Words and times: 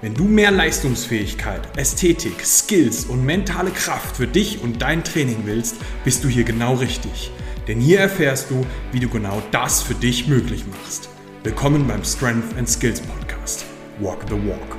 Wenn 0.00 0.12
du 0.12 0.24
mehr 0.24 0.50
Leistungsfähigkeit, 0.50 1.78
Ästhetik, 1.78 2.44
Skills 2.44 3.04
und 3.04 3.24
mentale 3.24 3.70
Kraft 3.70 4.16
für 4.16 4.26
dich 4.26 4.60
und 4.60 4.82
dein 4.82 5.04
Training 5.04 5.42
willst, 5.44 5.76
bist 6.04 6.24
du 6.24 6.28
hier 6.28 6.44
genau 6.44 6.74
richtig. 6.74 7.30
Denn 7.68 7.80
hier 7.80 8.00
erfährst 8.00 8.50
du, 8.50 8.66
wie 8.92 9.00
du 9.00 9.08
genau 9.08 9.40
das 9.52 9.82
für 9.82 9.94
dich 9.94 10.26
möglich 10.26 10.64
machst. 10.66 11.08
Willkommen 11.44 11.86
beim 11.86 12.04
Strength 12.04 12.56
and 12.58 12.68
Skills 12.68 13.00
Podcast. 13.00 13.64
Walk 14.00 14.24
the 14.28 14.34
Walk. 14.34 14.76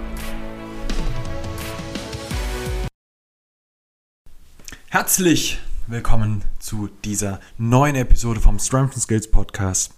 Herzlich 4.90 5.59
willkommen 5.88 6.44
zu 6.59 6.90
dieser 7.03 7.40
neuen 7.58 7.95
Episode 7.95 8.42
vom 8.42 8.59
Strength 8.59 8.94
and 8.94 9.03
Skills 9.03 9.31
Podcast. 9.31 9.94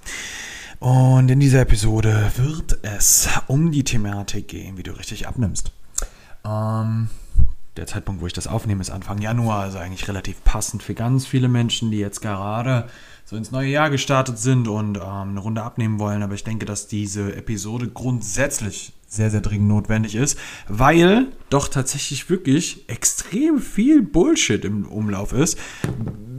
Und 0.80 1.30
in 1.32 1.40
dieser 1.40 1.62
Episode 1.62 2.32
wird 2.36 2.80
es 2.84 3.28
um 3.48 3.72
die 3.72 3.84
Thematik 3.84 4.48
gehen, 4.48 4.78
wie 4.78 4.84
du 4.84 4.92
richtig 4.92 5.28
abnimmst. 5.28 5.72
Ähm, 6.46 7.10
der 7.78 7.88
Zeitpunkt, 7.88 8.22
wo 8.22 8.28
ich 8.28 8.34
das 8.34 8.48
aufnehme, 8.48 8.82
ist 8.82 8.92
Anfang 8.92 9.20
Januar, 9.20 9.62
also 9.62 9.80
eigentlich 9.80 10.08
relativ 10.08 10.44
passend 10.44 10.84
für 10.84 10.94
ganz 10.94 11.26
viele 11.26 11.48
Menschen, 11.48 11.90
die 11.90 11.98
jetzt 11.98 12.22
gerade 12.22 12.88
so 13.26 13.36
ins 13.36 13.52
neue 13.52 13.70
Jahr 13.70 13.90
gestartet 13.90 14.38
sind 14.38 14.68
und 14.68 14.98
ähm, 14.98 15.04
eine 15.04 15.40
Runde 15.40 15.64
abnehmen 15.64 16.00
wollen. 16.00 16.22
Aber 16.22 16.36
ich 16.36 16.44
denke, 16.44 16.66
dass 16.66 16.88
diese 16.88 17.36
Episode 17.36 17.88
grundsätzlich 17.88 18.94
sehr, 19.08 19.32
sehr 19.32 19.42
dringend 19.42 19.70
notwendig 19.70 20.16
ist, 20.16 20.38
weil 20.68 21.28
doch 21.50 21.70
tatsächlich 21.70 22.30
wirklich 22.30 22.88
extrem 22.88 23.60
viel 23.60 24.02
Bullshit 24.02 24.64
im 24.64 24.86
Umlauf 24.86 25.34
ist, 25.34 25.58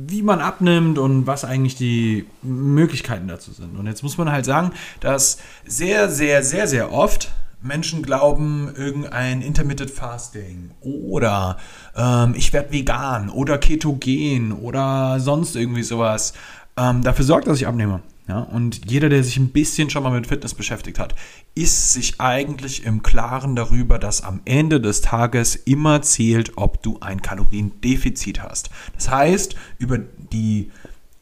wie 0.08 0.22
man 0.22 0.40
abnimmt 0.40 0.98
und 0.98 1.26
was 1.26 1.44
eigentlich 1.44 1.76
die 1.76 2.26
Möglichkeiten 2.42 3.28
dazu 3.28 3.52
sind. 3.52 3.76
Und 3.76 3.86
jetzt 3.86 4.02
muss 4.02 4.18
man 4.18 4.32
halt 4.32 4.44
sagen, 4.44 4.72
dass 5.00 5.38
sehr, 5.66 6.08
sehr, 6.08 6.42
sehr, 6.42 6.66
sehr 6.66 6.92
oft 6.92 7.30
Menschen 7.60 8.02
glauben, 8.02 8.72
irgendein 8.76 9.42
Intermittent 9.42 9.90
Fasting 9.90 10.70
oder 10.80 11.58
ähm, 11.96 12.34
ich 12.36 12.52
werde 12.52 12.72
vegan 12.72 13.30
oder 13.30 13.58
ketogen 13.58 14.52
oder 14.52 15.18
sonst 15.18 15.56
irgendwie 15.56 15.82
sowas 15.82 16.34
ähm, 16.76 17.02
dafür 17.02 17.24
sorgt, 17.24 17.48
dass 17.48 17.60
ich 17.60 17.66
abnehme. 17.66 18.00
Ja, 18.28 18.40
und 18.40 18.90
jeder, 18.90 19.08
der 19.08 19.24
sich 19.24 19.38
ein 19.38 19.48
bisschen 19.48 19.88
schon 19.88 20.02
mal 20.02 20.12
mit 20.12 20.26
Fitness 20.26 20.52
beschäftigt 20.52 20.98
hat, 20.98 21.14
ist 21.54 21.94
sich 21.94 22.20
eigentlich 22.20 22.84
im 22.84 23.02
Klaren 23.02 23.56
darüber, 23.56 23.98
dass 23.98 24.22
am 24.22 24.42
Ende 24.44 24.82
des 24.82 25.00
Tages 25.00 25.56
immer 25.56 26.02
zählt, 26.02 26.52
ob 26.56 26.82
du 26.82 26.98
ein 27.00 27.22
Kaloriendefizit 27.22 28.42
hast. 28.42 28.68
Das 28.94 29.10
heißt, 29.10 29.56
über 29.78 29.96
die 29.98 30.70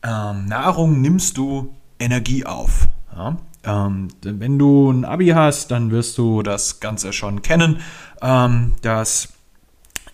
ähm, 0.02 0.46
Nahrung 0.46 1.00
nimmst 1.00 1.36
du 1.36 1.72
Energie 2.00 2.44
auf. 2.44 2.88
Ja? 3.14 3.36
Ähm, 3.62 4.08
wenn 4.22 4.58
du 4.58 4.90
ein 4.90 5.04
Abi 5.04 5.28
hast, 5.28 5.70
dann 5.70 5.92
wirst 5.92 6.18
du 6.18 6.42
das 6.42 6.80
Ganze 6.80 7.12
schon 7.12 7.40
kennen, 7.40 7.78
ähm, 8.20 8.72
dass 8.82 9.32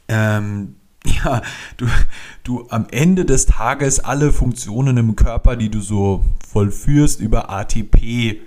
ähm, 0.08 0.74
ja, 1.24 1.42
du, 1.76 1.86
du 2.44 2.66
am 2.70 2.86
Ende 2.90 3.24
des 3.24 3.46
Tages 3.46 4.00
alle 4.00 4.32
Funktionen 4.32 4.96
im 4.96 5.16
Körper, 5.16 5.56
die 5.56 5.68
du 5.68 5.80
so 5.80 6.24
vollführst, 6.48 7.20
über 7.20 7.50
ATP 7.50 8.40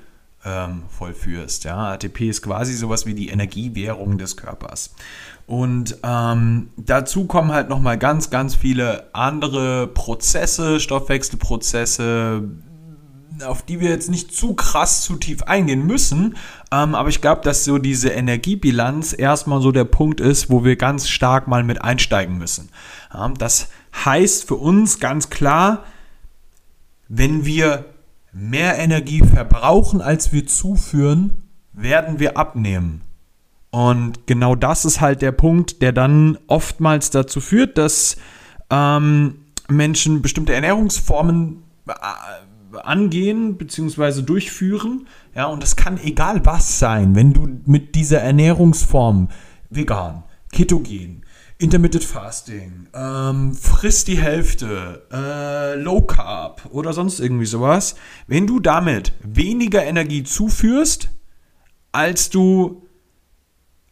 ähm, 0.45 0.83
vollführst. 0.89 1.63
Ja, 1.65 1.93
ATP 1.93 2.29
ist 2.29 2.41
quasi 2.41 2.73
sowas 2.73 3.05
wie 3.05 3.13
die 3.13 3.29
Energiewährung 3.29 4.17
des 4.17 4.37
Körpers. 4.37 4.93
Und 5.47 5.97
ähm, 6.03 6.69
dazu 6.77 7.25
kommen 7.25 7.51
halt 7.51 7.69
nochmal 7.69 7.97
ganz, 7.97 8.29
ganz 8.29 8.55
viele 8.55 9.13
andere 9.13 9.87
Prozesse, 9.87 10.79
Stoffwechselprozesse, 10.79 12.43
auf 13.43 13.63
die 13.63 13.79
wir 13.79 13.89
jetzt 13.89 14.09
nicht 14.09 14.33
zu 14.33 14.53
krass 14.53 15.01
zu 15.01 15.15
tief 15.15 15.43
eingehen 15.43 15.85
müssen. 15.85 16.35
Ähm, 16.71 16.95
aber 16.95 17.09
ich 17.09 17.21
glaube, 17.21 17.41
dass 17.41 17.65
so 17.65 17.77
diese 17.77 18.09
Energiebilanz 18.09 19.15
erstmal 19.17 19.61
so 19.61 19.71
der 19.71 19.85
Punkt 19.85 20.19
ist, 20.19 20.49
wo 20.49 20.63
wir 20.63 20.75
ganz 20.75 21.07
stark 21.07 21.47
mal 21.47 21.63
mit 21.63 21.81
einsteigen 21.81 22.37
müssen. 22.37 22.69
Ähm, 23.13 23.35
das 23.37 23.69
heißt 24.05 24.47
für 24.47 24.55
uns 24.55 24.99
ganz 24.99 25.29
klar, 25.29 25.83
wenn 27.07 27.45
wir 27.45 27.85
mehr 28.31 28.77
Energie 28.77 29.21
verbrauchen, 29.21 30.01
als 30.01 30.33
wir 30.33 30.45
zuführen, 30.45 31.43
werden 31.71 32.19
wir 32.19 32.37
abnehmen. 32.37 33.01
Und 33.71 34.27
genau 34.27 34.55
das 34.55 34.85
ist 34.85 35.01
halt 35.01 35.21
der 35.21 35.31
Punkt, 35.31 35.81
der 35.81 35.91
dann 35.91 36.37
oftmals 36.47 37.09
dazu 37.09 37.41
führt, 37.41 37.77
dass 37.77 38.17
ähm, 38.69 39.35
Menschen 39.67 40.21
bestimmte 40.21 40.53
Ernährungsformen 40.53 41.63
äh, 41.87 41.93
angehen 42.77 43.57
bzw. 43.57 44.21
durchführen. 44.21 45.07
Ja, 45.33 45.45
und 45.45 45.61
das 45.61 45.75
kann 45.75 45.97
egal 45.97 46.45
was 46.45 46.79
sein, 46.79 47.15
wenn 47.15 47.33
du 47.33 47.47
mit 47.65 47.95
dieser 47.95 48.21
Ernährungsform 48.21 49.29
vegan, 49.69 50.23
ketogen, 50.51 51.23
Intermittent 51.57 52.03
Fasting, 52.03 52.87
ähm, 52.93 53.53
frisst 53.53 54.09
die 54.09 54.17
Hälfte, 54.17 55.07
äh, 55.11 55.75
Low 55.75 56.01
Carb 56.01 56.67
oder 56.71 56.91
sonst 56.91 57.19
irgendwie 57.19 57.45
sowas, 57.45 57.95
wenn 58.27 58.45
du 58.45 58.59
damit 58.59 59.13
weniger 59.21 59.83
Energie 59.85 60.23
zuführst, 60.23 61.09
als 61.93 62.29
du 62.29 62.85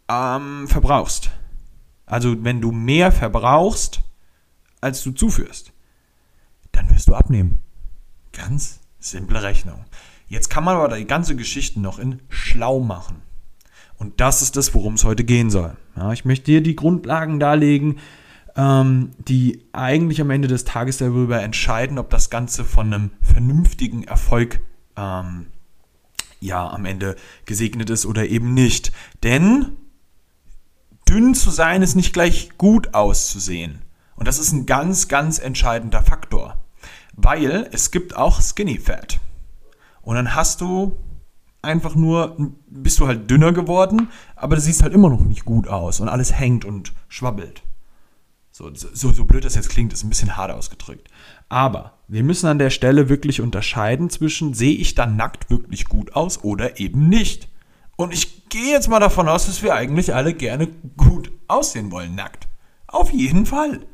ähm, 0.09 0.67
verbrauchst. 0.67 1.31
Also 2.05 2.35
wenn 2.43 2.59
du 2.59 2.71
mehr 2.71 3.13
verbrauchst, 3.13 4.01
als 4.81 5.01
du 5.03 5.11
zuführst, 5.11 5.71
dann 6.73 6.89
wirst 6.89 7.07
du 7.07 7.15
abnehmen. 7.15 7.59
Ganz 8.33 8.81
simple 8.99 9.41
Rechnung. 9.41 9.85
Jetzt 10.27 10.49
kann 10.49 10.63
man 10.63 10.75
aber 10.75 10.97
die 10.97 11.05
ganze 11.05 11.35
Geschichte 11.35 11.79
noch 11.79 11.99
in 11.99 12.21
schlau 12.29 12.79
machen. 12.79 13.21
Und 13.97 14.19
das 14.19 14.41
ist 14.41 14.57
das, 14.57 14.73
worum 14.73 14.95
es 14.95 15.03
heute 15.03 15.23
gehen 15.23 15.49
soll. 15.49 15.77
Ja, 15.95 16.11
ich 16.11 16.25
möchte 16.25 16.45
dir 16.45 16.61
die 16.61 16.75
Grundlagen 16.75 17.39
darlegen, 17.39 17.99
ähm, 18.55 19.11
die 19.17 19.63
eigentlich 19.71 20.19
am 20.19 20.29
Ende 20.29 20.47
des 20.47 20.65
Tages 20.65 20.97
darüber 20.97 21.41
entscheiden, 21.41 21.99
ob 21.99 22.09
das 22.09 22.29
Ganze 22.29 22.65
von 22.65 22.93
einem 22.93 23.11
vernünftigen 23.21 24.03
Erfolg 24.03 24.59
ähm, 24.97 25.47
ja 26.39 26.69
am 26.69 26.85
Ende 26.85 27.15
gesegnet 27.45 27.89
ist 27.89 28.05
oder 28.05 28.27
eben 28.27 28.53
nicht. 28.53 28.91
Denn 29.23 29.77
dünn 31.07 31.35
zu 31.35 31.49
sein 31.49 31.81
ist 31.81 31.95
nicht 31.95 32.13
gleich 32.13 32.57
gut 32.57 32.93
auszusehen. 32.93 33.81
Und 34.15 34.27
das 34.27 34.39
ist 34.39 34.51
ein 34.51 34.65
ganz, 34.65 35.07
ganz 35.07 35.39
entscheidender 35.39 36.01
Faktor. 36.01 36.62
Weil 37.13 37.69
es 37.71 37.91
gibt 37.91 38.15
auch 38.15 38.41
Skinny 38.41 38.77
Fat. 38.77 39.19
Und 40.01 40.15
dann 40.15 40.35
hast 40.35 40.61
du 40.61 40.97
einfach 41.61 41.95
nur, 41.95 42.35
bist 42.67 42.99
du 42.99 43.07
halt 43.07 43.29
dünner 43.31 43.53
geworden, 43.53 44.09
aber 44.35 44.55
du 44.55 44.61
siehst 44.61 44.83
halt 44.83 44.93
immer 44.93 45.09
noch 45.09 45.21
nicht 45.21 45.45
gut 45.45 45.67
aus 45.67 45.99
und 45.99 46.09
alles 46.09 46.33
hängt 46.37 46.65
und 46.65 46.93
schwabbelt. 47.07 47.63
So, 48.51 48.69
so, 48.73 49.11
so 49.11 49.25
blöd 49.25 49.45
das 49.45 49.55
jetzt 49.55 49.69
klingt, 49.69 49.93
ist 49.93 50.03
ein 50.03 50.09
bisschen 50.09 50.37
hart 50.37 50.51
ausgedrückt. 50.51 51.09
Aber 51.49 51.97
wir 52.07 52.23
müssen 52.23 52.47
an 52.47 52.59
der 52.59 52.69
Stelle 52.69 53.09
wirklich 53.09 53.41
unterscheiden 53.41 54.09
zwischen, 54.09 54.53
sehe 54.53 54.75
ich 54.75 54.93
dann 54.93 55.15
nackt 55.15 55.49
wirklich 55.49 55.85
gut 55.85 56.15
aus 56.15 56.43
oder 56.43 56.79
eben 56.79 57.09
nicht. 57.09 57.47
Und 57.95 58.13
ich 58.13 58.49
gehe 58.49 58.71
jetzt 58.71 58.89
mal 58.89 58.99
davon 58.99 59.27
aus, 59.27 59.47
dass 59.47 59.63
wir 59.63 59.73
eigentlich 59.73 60.13
alle 60.13 60.33
gerne 60.33 60.67
gut 60.97 61.31
aussehen 61.47 61.91
wollen, 61.91 62.13
nackt. 62.13 62.47
Auf 62.87 63.11
jeden 63.11 63.45
Fall. 63.45 63.85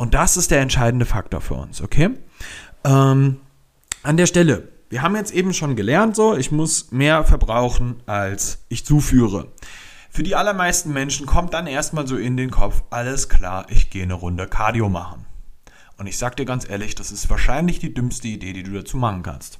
Und 0.00 0.14
das 0.14 0.38
ist 0.38 0.50
der 0.50 0.62
entscheidende 0.62 1.04
Faktor 1.04 1.42
für 1.42 1.56
uns, 1.56 1.82
okay? 1.82 2.08
Ähm, 2.84 3.38
an 4.02 4.16
der 4.16 4.24
Stelle, 4.24 4.72
wir 4.88 5.02
haben 5.02 5.14
jetzt 5.14 5.30
eben 5.30 5.52
schon 5.52 5.76
gelernt, 5.76 6.16
so, 6.16 6.34
ich 6.34 6.50
muss 6.50 6.90
mehr 6.90 7.22
verbrauchen, 7.22 8.02
als 8.06 8.64
ich 8.70 8.86
zuführe. 8.86 9.48
Für 10.08 10.22
die 10.22 10.34
allermeisten 10.34 10.94
Menschen 10.94 11.26
kommt 11.26 11.52
dann 11.52 11.66
erstmal 11.66 12.06
so 12.06 12.16
in 12.16 12.38
den 12.38 12.50
Kopf, 12.50 12.82
alles 12.88 13.28
klar, 13.28 13.66
ich 13.68 13.90
gehe 13.90 14.04
eine 14.04 14.14
Runde 14.14 14.46
Cardio 14.46 14.88
machen. 14.88 15.26
Und 15.98 16.06
ich 16.06 16.16
sag 16.16 16.34
dir 16.34 16.46
ganz 16.46 16.66
ehrlich, 16.66 16.94
das 16.94 17.12
ist 17.12 17.28
wahrscheinlich 17.28 17.78
die 17.78 17.92
dümmste 17.92 18.28
Idee, 18.28 18.54
die 18.54 18.62
du 18.62 18.72
dazu 18.72 18.96
machen 18.96 19.22
kannst. 19.22 19.58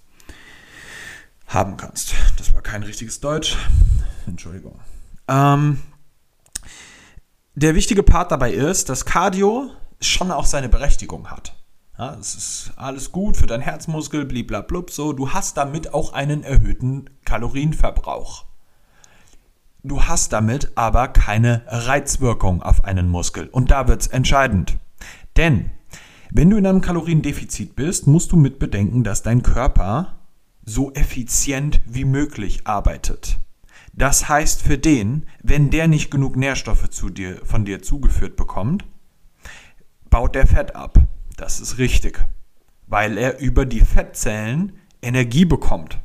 Haben 1.49 1.77
kannst. 1.77 2.15
Das 2.39 2.55
war 2.55 2.63
kein 2.63 2.83
richtiges 2.83 3.21
Deutsch. 3.21 3.59
Entschuldigung. 4.27 4.81
Ähm, 5.29 5.81
der 7.55 7.75
wichtige 7.75 8.03
Part 8.03 8.33
dabei 8.33 8.55
ist, 8.55 8.89
dass 8.89 9.05
Cardio 9.05 9.73
schon 10.01 10.31
auch 10.31 10.45
seine 10.45 10.69
Berechtigung 10.69 11.31
hat. 11.31 11.55
Ja, 11.99 12.15
es 12.15 12.35
ist 12.35 12.73
alles 12.77 13.13
gut 13.13 13.37
für 13.37 13.47
deinen 13.47 13.61
Herzmuskel, 13.61 14.25
bliblablub, 14.25 14.91
so. 14.91 15.13
Du 15.13 15.31
hast 15.31 15.57
damit 15.57 15.93
auch 15.93 16.13
einen 16.13 16.43
erhöhten 16.43 17.11
Kalorienverbrauch. 17.25 18.47
Du 19.83 20.05
hast 20.05 20.33
damit 20.33 20.73
aber 20.77 21.09
keine 21.09 21.63
Reizwirkung 21.67 22.63
auf 22.63 22.85
einen 22.85 23.09
Muskel. 23.09 23.49
Und 23.49 23.71
da 23.71 23.89
wird 23.89 24.03
es 24.03 24.07
entscheidend. 24.07 24.79
Denn 25.37 25.71
wenn 26.31 26.49
du 26.49 26.57
in 26.57 26.67
einem 26.67 26.81
Kaloriendefizit 26.81 27.77
bist, 27.77 28.07
musst 28.07 28.33
du 28.33 28.37
mit 28.37 28.59
bedenken, 28.59 29.05
dass 29.05 29.23
dein 29.23 29.43
Körper 29.43 30.19
so 30.65 30.93
effizient 30.93 31.81
wie 31.87 32.05
möglich 32.05 32.67
arbeitet. 32.67 33.39
Das 33.93 34.29
heißt 34.29 34.63
für 34.63 34.79
den, 34.79 35.27
wenn 35.43 35.71
der 35.71 35.89
nicht 35.89 36.11
genug 36.11 36.37
Nährstoffe 36.37 36.89
zu 36.91 37.11
dir, 37.11 37.41
von 37.45 37.65
dir 37.65 37.83
zugeführt 37.83 38.37
bekommt, 38.37 38.85
baut 40.11 40.35
der 40.35 40.47
Fett 40.47 40.75
ab. 40.77 40.99
Das 41.37 41.61
ist 41.61 41.79
richtig, 41.79 42.23
weil 42.87 43.17
er 43.17 43.39
über 43.39 43.65
die 43.65 43.81
Fettzellen 43.81 44.73
Energie 45.01 45.45
bekommt. 45.45 45.99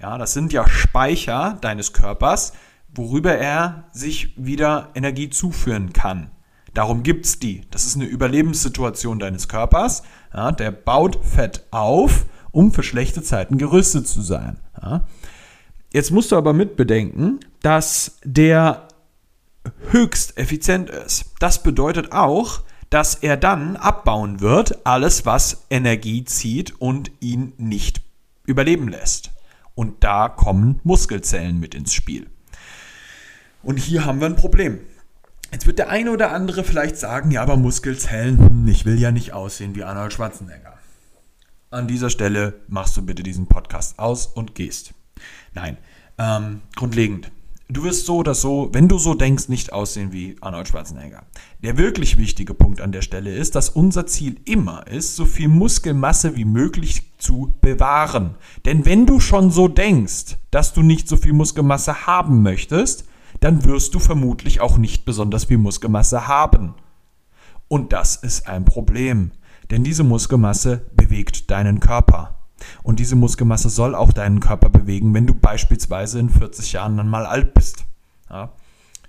Ja, 0.00 0.18
das 0.18 0.34
sind 0.34 0.52
ja 0.52 0.68
Speicher 0.68 1.58
deines 1.60 1.92
Körpers, 1.92 2.52
worüber 2.94 3.36
er 3.36 3.88
sich 3.92 4.34
wieder 4.36 4.90
Energie 4.94 5.30
zuführen 5.30 5.92
kann. 5.92 6.30
Darum 6.74 7.02
gibt 7.02 7.24
es 7.24 7.38
die. 7.38 7.62
Das 7.70 7.86
ist 7.86 7.96
eine 7.96 8.04
Überlebenssituation 8.04 9.18
deines 9.18 9.48
Körpers. 9.48 10.02
Ja, 10.34 10.52
der 10.52 10.70
baut 10.70 11.18
Fett 11.24 11.64
auf, 11.70 12.26
um 12.50 12.70
für 12.70 12.82
schlechte 12.82 13.22
Zeiten 13.22 13.56
gerüstet 13.56 14.06
zu 14.06 14.20
sein. 14.20 14.58
Ja. 14.80 15.06
Jetzt 15.92 16.10
musst 16.10 16.32
du 16.32 16.36
aber 16.36 16.52
mitbedenken, 16.52 17.40
dass 17.62 18.18
der 18.22 18.88
höchst 19.90 20.36
effizient 20.36 20.90
ist. 20.90 21.32
Das 21.38 21.62
bedeutet 21.62 22.12
auch, 22.12 22.60
dass 22.96 23.14
er 23.14 23.36
dann 23.36 23.76
abbauen 23.76 24.40
wird, 24.40 24.86
alles 24.86 25.26
was 25.26 25.66
Energie 25.68 26.24
zieht 26.24 26.80
und 26.80 27.10
ihn 27.20 27.52
nicht 27.58 28.00
überleben 28.46 28.88
lässt. 28.88 29.32
Und 29.74 30.02
da 30.02 30.30
kommen 30.30 30.80
Muskelzellen 30.82 31.60
mit 31.60 31.74
ins 31.74 31.92
Spiel. 31.92 32.30
Und 33.62 33.76
hier 33.76 34.06
haben 34.06 34.20
wir 34.20 34.26
ein 34.26 34.36
Problem. 34.36 34.80
Jetzt 35.52 35.66
wird 35.66 35.78
der 35.78 35.90
eine 35.90 36.10
oder 36.10 36.32
andere 36.32 36.64
vielleicht 36.64 36.96
sagen, 36.96 37.30
ja, 37.30 37.42
aber 37.42 37.58
Muskelzellen, 37.58 38.38
hm, 38.38 38.68
ich 38.68 38.86
will 38.86 38.98
ja 38.98 39.10
nicht 39.10 39.34
aussehen 39.34 39.74
wie 39.74 39.84
Arnold 39.84 40.14
Schwarzenegger. 40.14 40.72
An 41.68 41.86
dieser 41.86 42.08
Stelle 42.08 42.62
machst 42.66 42.96
du 42.96 43.02
bitte 43.02 43.22
diesen 43.22 43.46
Podcast 43.46 43.98
aus 43.98 44.26
und 44.26 44.54
gehst. 44.54 44.94
Nein, 45.52 45.76
ähm, 46.16 46.62
grundlegend. 46.74 47.30
Du 47.68 47.82
wirst 47.82 48.06
so 48.06 48.18
oder 48.18 48.34
so, 48.34 48.70
wenn 48.72 48.86
du 48.86 48.96
so 48.96 49.14
denkst, 49.14 49.48
nicht 49.48 49.72
aussehen 49.72 50.12
wie 50.12 50.36
Arnold 50.40 50.68
Schwarzenegger. 50.68 51.24
Der 51.64 51.76
wirklich 51.76 52.16
wichtige 52.16 52.54
Punkt 52.54 52.80
an 52.80 52.92
der 52.92 53.02
Stelle 53.02 53.34
ist, 53.34 53.56
dass 53.56 53.70
unser 53.70 54.06
Ziel 54.06 54.36
immer 54.44 54.86
ist, 54.86 55.16
so 55.16 55.24
viel 55.24 55.48
Muskelmasse 55.48 56.36
wie 56.36 56.44
möglich 56.44 57.10
zu 57.18 57.54
bewahren. 57.60 58.36
Denn 58.64 58.84
wenn 58.86 59.04
du 59.04 59.18
schon 59.18 59.50
so 59.50 59.66
denkst, 59.66 60.36
dass 60.52 60.74
du 60.74 60.82
nicht 60.82 61.08
so 61.08 61.16
viel 61.16 61.32
Muskelmasse 61.32 62.06
haben 62.06 62.42
möchtest, 62.42 63.08
dann 63.40 63.64
wirst 63.64 63.94
du 63.94 63.98
vermutlich 63.98 64.60
auch 64.60 64.78
nicht 64.78 65.04
besonders 65.04 65.46
viel 65.46 65.58
Muskelmasse 65.58 66.28
haben. 66.28 66.74
Und 67.66 67.92
das 67.92 68.14
ist 68.14 68.46
ein 68.46 68.64
Problem, 68.64 69.32
denn 69.72 69.82
diese 69.82 70.04
Muskelmasse 70.04 70.86
bewegt 70.94 71.50
deinen 71.50 71.80
Körper. 71.80 72.35
Und 72.82 73.00
diese 73.00 73.16
Muskelmasse 73.16 73.68
soll 73.68 73.94
auch 73.94 74.12
deinen 74.12 74.40
Körper 74.40 74.68
bewegen, 74.68 75.14
wenn 75.14 75.26
du 75.26 75.34
beispielsweise 75.34 76.18
in 76.18 76.30
40 76.30 76.72
Jahren 76.72 76.96
dann 76.96 77.08
mal 77.08 77.26
alt 77.26 77.54
bist. 77.54 77.84
Ja? 78.30 78.52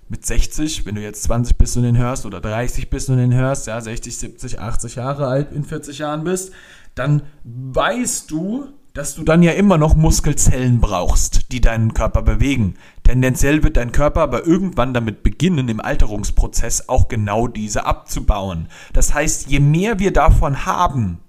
Mit 0.08 0.24
60, 0.24 0.86
wenn 0.86 0.94
du 0.94 1.02
jetzt 1.02 1.22
20 1.24 1.56
bist 1.56 1.76
und 1.76 1.82
den 1.82 1.98
hörst, 1.98 2.24
oder 2.24 2.40
30 2.40 2.88
bist 2.88 3.10
und 3.10 3.18
den 3.18 3.34
hörst, 3.34 3.66
ja, 3.66 3.80
60, 3.80 4.16
70, 4.16 4.58
80 4.58 4.94
Jahre 4.94 5.26
alt 5.26 5.52
in 5.52 5.64
40 5.64 5.98
Jahren 5.98 6.24
bist, 6.24 6.52
dann 6.94 7.22
weißt 7.44 8.30
du, 8.30 8.68
dass 8.98 9.14
du 9.14 9.22
dann 9.22 9.44
ja 9.44 9.52
immer 9.52 9.78
noch 9.78 9.94
Muskelzellen 9.94 10.80
brauchst, 10.80 11.52
die 11.52 11.60
deinen 11.60 11.94
Körper 11.94 12.22
bewegen. 12.22 12.74
Tendenziell 13.04 13.62
wird 13.62 13.76
dein 13.76 13.92
Körper 13.92 14.22
aber 14.22 14.44
irgendwann 14.44 14.92
damit 14.92 15.22
beginnen, 15.22 15.68
im 15.68 15.80
Alterungsprozess 15.80 16.88
auch 16.88 17.06
genau 17.06 17.46
diese 17.46 17.86
abzubauen. 17.86 18.66
Das 18.92 19.14
heißt, 19.14 19.48
je 19.48 19.60
mehr 19.60 20.00
wir 20.00 20.12
davon 20.12 20.66
haben, 20.66 21.20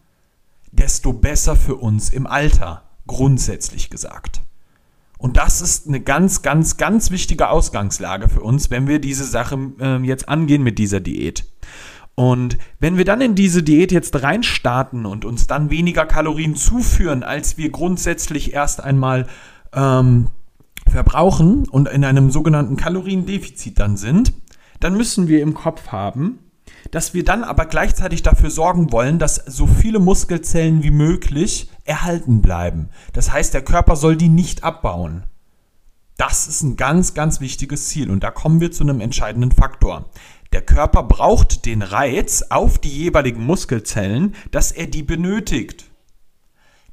desto 0.71 1.13
besser 1.13 1.55
für 1.55 1.75
uns 1.75 2.09
im 2.09 2.27
Alter, 2.27 2.83
grundsätzlich 3.07 3.89
gesagt. 3.89 4.41
Und 5.17 5.35
das 5.35 5.61
ist 5.61 5.87
eine 5.87 5.99
ganz, 5.99 6.41
ganz, 6.41 6.77
ganz 6.77 7.11
wichtige 7.11 7.49
Ausgangslage 7.49 8.29
für 8.29 8.41
uns, 8.41 8.71
wenn 8.71 8.87
wir 8.87 8.99
diese 8.99 9.25
Sache 9.25 9.59
äh, 9.79 9.97
jetzt 9.97 10.29
angehen 10.29 10.63
mit 10.63 10.79
dieser 10.79 11.01
Diät. 11.01 11.45
Und 12.15 12.57
wenn 12.79 12.97
wir 12.97 13.05
dann 13.05 13.21
in 13.21 13.35
diese 13.35 13.63
Diät 13.63 13.91
jetzt 13.91 14.21
reinstarten 14.23 15.05
und 15.05 15.25
uns 15.25 15.47
dann 15.47 15.69
weniger 15.69 16.05
Kalorien 16.05 16.55
zuführen, 16.55 17.23
als 17.23 17.57
wir 17.57 17.69
grundsätzlich 17.69 18.53
erst 18.53 18.81
einmal 18.81 19.27
ähm, 19.73 20.27
verbrauchen 20.87 21.67
und 21.67 21.87
in 21.87 22.03
einem 22.03 22.31
sogenannten 22.31 22.77
Kaloriendefizit 22.77 23.79
dann 23.79 23.97
sind, 23.97 24.33
dann 24.79 24.95
müssen 24.95 25.27
wir 25.27 25.41
im 25.41 25.53
Kopf 25.53 25.89
haben, 25.89 26.39
dass 26.91 27.13
wir 27.13 27.23
dann 27.23 27.43
aber 27.43 27.65
gleichzeitig 27.65 28.23
dafür 28.23 28.49
sorgen 28.49 28.91
wollen, 28.91 29.19
dass 29.19 29.35
so 29.35 29.67
viele 29.67 29.99
Muskelzellen 29.99 30.83
wie 30.83 30.91
möglich 30.91 31.69
erhalten 31.85 32.41
bleiben. 32.41 32.89
Das 33.13 33.31
heißt, 33.31 33.53
der 33.53 33.63
Körper 33.63 33.95
soll 33.95 34.15
die 34.15 34.29
nicht 34.29 34.63
abbauen. 34.63 35.23
Das 36.17 36.47
ist 36.47 36.63
ein 36.63 36.75
ganz, 36.75 37.13
ganz 37.13 37.39
wichtiges 37.39 37.87
Ziel 37.87 38.09
und 38.09 38.23
da 38.23 38.31
kommen 38.31 38.59
wir 38.59 38.71
zu 38.71 38.83
einem 38.83 38.99
entscheidenden 38.99 39.51
Faktor. 39.51 40.09
Der 40.51 40.61
Körper 40.61 41.03
braucht 41.03 41.65
den 41.65 41.81
Reiz 41.81 42.43
auf 42.49 42.77
die 42.79 42.89
jeweiligen 42.89 43.45
Muskelzellen, 43.45 44.35
dass 44.51 44.71
er 44.71 44.87
die 44.87 45.03
benötigt. 45.03 45.85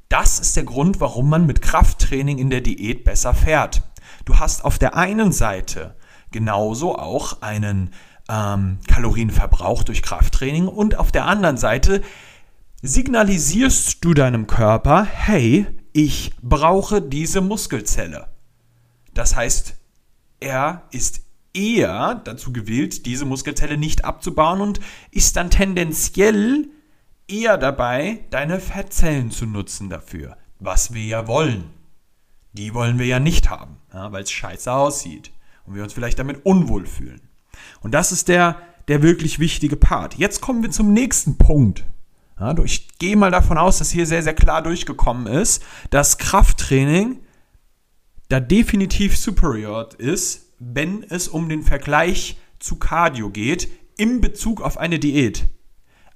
Das 0.09 0.39
ist 0.39 0.55
der 0.55 0.63
Grund, 0.63 1.01
warum 1.01 1.29
man 1.29 1.45
mit 1.45 1.61
Krafttraining 1.61 2.37
in 2.37 2.49
der 2.49 2.61
Diät 2.61 3.03
besser 3.03 3.33
fährt. 3.33 3.81
Du 4.25 4.39
hast 4.39 4.63
auf 4.63 4.77
der 4.77 4.95
einen 4.95 5.31
Seite 5.31 5.95
genauso 6.31 6.97
auch 6.97 7.41
einen 7.41 7.91
ähm, 8.29 8.79
Kalorienverbrauch 8.87 9.83
durch 9.83 10.01
Krafttraining 10.01 10.67
und 10.67 10.97
auf 10.97 11.11
der 11.11 11.25
anderen 11.25 11.57
Seite 11.57 12.01
signalisierst 12.81 14.03
du 14.03 14.13
deinem 14.13 14.47
Körper, 14.47 15.03
hey, 15.03 15.67
ich 15.93 16.31
brauche 16.41 17.01
diese 17.01 17.41
Muskelzelle. 17.41 18.27
Das 19.13 19.35
heißt, 19.35 19.75
er 20.39 20.83
ist 20.91 21.21
eher 21.53 22.21
dazu 22.23 22.53
gewillt, 22.53 23.05
diese 23.05 23.25
Muskelzelle 23.25 23.77
nicht 23.77 24.05
abzubauen 24.05 24.61
und 24.61 24.79
ist 25.09 25.35
dann 25.37 25.49
tendenziell 25.49 26.67
eher 27.27 27.57
dabei, 27.57 28.19
deine 28.29 28.59
Fettzellen 28.59 29.31
zu 29.31 29.45
nutzen 29.45 29.89
dafür, 29.89 30.37
was 30.59 30.93
wir 30.93 31.03
ja 31.03 31.27
wollen. 31.27 31.71
Die 32.53 32.73
wollen 32.73 32.99
wir 32.99 33.07
ja 33.07 33.19
nicht 33.19 33.49
haben, 33.49 33.77
ja, 33.93 34.11
weil 34.11 34.23
es 34.23 34.31
scheiße 34.31 34.71
aussieht 34.71 35.31
und 35.65 35.75
wir 35.75 35.83
uns 35.83 35.93
vielleicht 35.93 36.19
damit 36.19 36.45
unwohl 36.45 36.85
fühlen. 36.85 37.26
Und 37.81 37.93
das 37.93 38.11
ist 38.11 38.27
der, 38.27 38.57
der 38.87 39.01
wirklich 39.01 39.39
wichtige 39.39 39.75
Part. 39.75 40.15
Jetzt 40.15 40.41
kommen 40.41 40.63
wir 40.63 40.71
zum 40.71 40.93
nächsten 40.93 41.37
Punkt. 41.37 41.83
Ja, 42.39 42.55
ich 42.63 42.97
gehe 42.99 43.15
mal 43.15 43.31
davon 43.31 43.57
aus, 43.57 43.79
dass 43.79 43.89
hier 43.89 44.05
sehr, 44.05 44.23
sehr 44.23 44.35
klar 44.35 44.61
durchgekommen 44.61 45.27
ist, 45.27 45.63
dass 45.89 46.17
Krafttraining 46.17 47.19
da 48.29 48.39
definitiv 48.39 49.17
superior 49.17 49.89
ist 49.97 50.47
wenn 50.59 51.03
es 51.03 51.27
um 51.27 51.49
den 51.49 51.63
Vergleich 51.63 52.37
zu 52.59 52.77
Cardio 52.77 53.29
geht, 53.29 53.69
im 53.97 54.21
Bezug 54.21 54.61
auf 54.61 54.77
eine 54.77 54.99
Diät. 54.99 55.45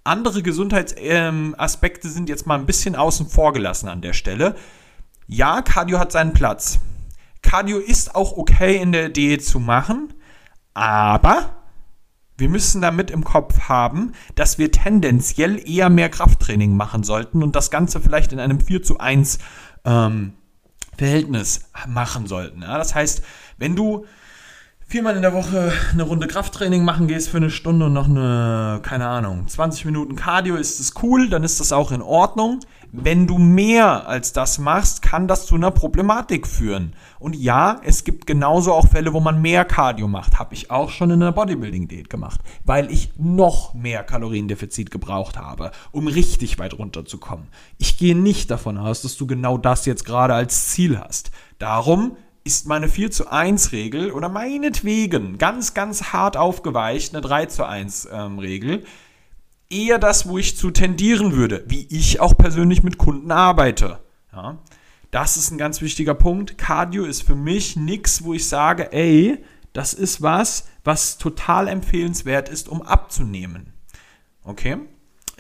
Andere 0.04 0.42
Gesundheitsaspekte 0.42 2.08
ähm, 2.08 2.14
sind 2.14 2.30
jetzt 2.30 2.48
mal 2.48 2.58
ein 2.58 2.66
bisschen 2.66 2.96
außen 2.96 3.28
vor 3.28 3.54
gelassen 3.54 3.88
an 3.88 4.02
der 4.02 4.14
Stelle. 4.14 4.56
Ja, 5.28 5.62
Cardio 5.62 6.00
hat 6.00 6.12
seinen 6.12 6.34
Platz. 6.34 6.80
Cardio 7.44 7.78
ist 7.78 8.16
auch 8.16 8.38
okay 8.38 8.78
in 8.78 8.92
der 8.92 9.10
Diät 9.10 9.46
zu 9.46 9.60
machen, 9.60 10.14
aber 10.74 11.62
wir 12.38 12.50
müssen 12.50 12.82
damit 12.82 13.12
im 13.12 13.24
Kopf 13.24 13.70
haben, 13.70 14.14
dass 14.36 14.58
wir 14.58 14.72
tendenziell 14.72 15.62
eher 15.70 15.90
mehr 15.90 16.10
Krafttraining 16.10 16.76
machen 16.76 17.04
sollten 17.04 17.44
und 17.44 17.56
das 17.56 17.70
Ganze 17.70 18.02
vielleicht 18.02 18.34
in 18.34 18.40
einem 18.40 18.60
4 18.60 18.82
zu 18.82 19.00
1 19.00 19.38
ähm, 19.86 20.34
Verhältnis 20.98 21.70
machen 21.88 22.28
sollten. 22.28 22.64
Ja, 22.64 22.78
das 22.78 22.96
heißt, 22.96 23.24
wenn 23.58 23.76
du 23.76 24.06
viermal 24.92 25.16
in 25.16 25.22
der 25.22 25.32
Woche 25.32 25.72
eine 25.94 26.04
Runde 26.04 26.28
Krafttraining 26.28 26.84
machen 26.84 27.08
gehst 27.08 27.30
für 27.30 27.38
eine 27.38 27.50
Stunde 27.50 27.86
und 27.86 27.94
noch 27.94 28.10
eine, 28.10 28.82
keine 28.84 29.08
Ahnung, 29.08 29.48
20 29.48 29.86
Minuten 29.86 30.18
Cardio, 30.18 30.58
ist 30.58 30.82
das 30.82 31.02
cool, 31.02 31.30
dann 31.30 31.46
ist 31.46 31.62
das 31.62 31.72
auch 31.72 31.94
in 31.94 32.02
Ordnung. 32.02 32.60
Wenn 32.92 33.26
du 33.26 33.38
mehr 33.38 34.06
als 34.10 34.34
das 34.34 34.60
machst, 34.60 35.02
kann 35.02 35.30
das 35.30 35.46
zu 35.46 35.56
einer 35.56 35.72
Problematik 35.72 36.46
führen. 36.46 36.94
Und 37.20 37.38
ja, 37.38 37.80
es 37.86 38.04
gibt 38.04 38.28
genauso 38.28 38.74
auch 38.74 38.86
Fälle, 38.86 39.14
wo 39.14 39.22
man 39.22 39.42
mehr 39.42 39.64
Cardio 39.64 40.10
macht. 40.10 40.40
Habe 40.40 40.56
ich 40.56 40.72
auch 40.72 40.90
schon 40.90 41.10
in 41.10 41.22
einer 41.22 41.32
Bodybuilding-Diät 41.32 42.10
gemacht, 42.10 42.42
weil 42.66 42.92
ich 42.92 43.14
noch 43.18 43.74
mehr 43.74 44.04
Kaloriendefizit 44.04 44.92
gebraucht 44.92 45.38
habe, 45.38 45.72
um 45.94 46.08
richtig 46.08 46.60
weit 46.60 46.78
runterzukommen. 46.78 47.48
Ich 47.78 47.98
gehe 47.98 48.18
nicht 48.18 48.52
davon 48.52 48.78
aus, 48.78 49.04
dass 49.04 49.16
du 49.16 49.26
genau 49.26 49.58
das 49.58 49.86
jetzt 49.86 50.04
gerade 50.04 50.34
als 50.34 50.68
Ziel 50.68 51.00
hast. 51.00 51.32
Darum 51.60 52.18
ist 52.44 52.68
meine 52.68 52.90
4 52.90 53.12
zu 53.12 53.32
1 53.32 53.72
Regel 53.72 54.12
oder 54.12 54.30
meinetwegen 54.30 55.38
ganz, 55.38 55.74
ganz 55.74 56.14
hart 56.14 56.38
aufgeweicht 56.38 57.14
eine 57.14 57.22
3 57.22 57.46
zu 57.48 57.66
1 57.66 58.10
ähm, 58.12 58.40
Regel 58.40 58.84
eher 59.70 60.00
das, 60.00 60.28
wo 60.28 60.38
ich 60.38 60.58
zu 60.58 60.72
tendieren 60.72 61.34
würde, 61.34 61.64
wie 61.68 61.88
ich 61.90 62.20
auch 62.20 62.38
persönlich 62.38 62.84
mit 62.84 62.98
Kunden 62.98 63.32
arbeite. 63.32 64.00
Ja, 64.34 64.58
das 65.12 65.38
ist 65.38 65.52
ein 65.52 65.58
ganz 65.58 65.82
wichtiger 65.82 66.14
Punkt. 66.14 66.58
Cardio 66.58 67.06
ist 67.06 67.24
für 67.24 67.36
mich 67.36 67.76
nichts, 67.76 68.24
wo 68.24 68.34
ich 68.34 68.48
sage, 68.48 68.92
ey, 68.94 69.44
das 69.74 69.94
ist 69.94 70.22
was, 70.22 70.68
was 70.84 71.18
total 71.18 71.68
empfehlenswert 71.68 72.50
ist, 72.50 72.70
um 72.70 72.82
abzunehmen. 72.82 73.74
Okay? 74.44 74.78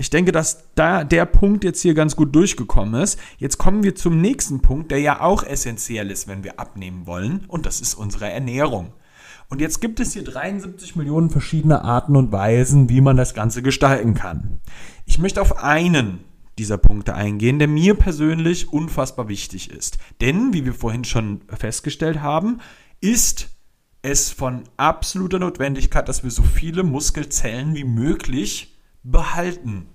Ich 0.01 0.09
denke, 0.09 0.31
dass 0.31 0.63
da 0.73 1.03
der 1.03 1.27
Punkt 1.27 1.63
jetzt 1.63 1.79
hier 1.79 1.93
ganz 1.93 2.15
gut 2.15 2.33
durchgekommen 2.33 2.99
ist. 3.03 3.19
Jetzt 3.37 3.59
kommen 3.59 3.83
wir 3.83 3.93
zum 3.93 4.19
nächsten 4.19 4.59
Punkt, 4.59 4.89
der 4.89 4.97
ja 4.97 5.21
auch 5.21 5.43
essentiell 5.43 6.09
ist, 6.09 6.27
wenn 6.27 6.43
wir 6.43 6.59
abnehmen 6.59 7.05
wollen, 7.05 7.45
und 7.47 7.67
das 7.67 7.81
ist 7.81 7.93
unsere 7.93 8.27
Ernährung. 8.27 8.93
Und 9.47 9.61
jetzt 9.61 9.79
gibt 9.79 9.99
es 9.99 10.13
hier 10.13 10.23
73 10.23 10.95
Millionen 10.95 11.29
verschiedene 11.29 11.83
Arten 11.83 12.15
und 12.15 12.31
Weisen, 12.31 12.89
wie 12.89 12.99
man 12.99 13.15
das 13.15 13.35
Ganze 13.35 13.61
gestalten 13.61 14.15
kann. 14.15 14.59
Ich 15.05 15.19
möchte 15.19 15.39
auf 15.39 15.59
einen 15.59 16.23
dieser 16.57 16.79
Punkte 16.79 17.13
eingehen, 17.13 17.59
der 17.59 17.67
mir 17.67 17.93
persönlich 17.93 18.73
unfassbar 18.73 19.27
wichtig 19.27 19.69
ist. 19.69 19.99
Denn, 20.19 20.51
wie 20.51 20.65
wir 20.65 20.73
vorhin 20.73 21.03
schon 21.03 21.41
festgestellt 21.47 22.23
haben, 22.23 22.59
ist 23.01 23.49
es 24.01 24.31
von 24.31 24.63
absoluter 24.77 25.37
Notwendigkeit, 25.37 26.09
dass 26.09 26.23
wir 26.23 26.31
so 26.31 26.41
viele 26.41 26.81
Muskelzellen 26.81 27.75
wie 27.75 27.83
möglich 27.83 28.71
behalten 29.03 29.87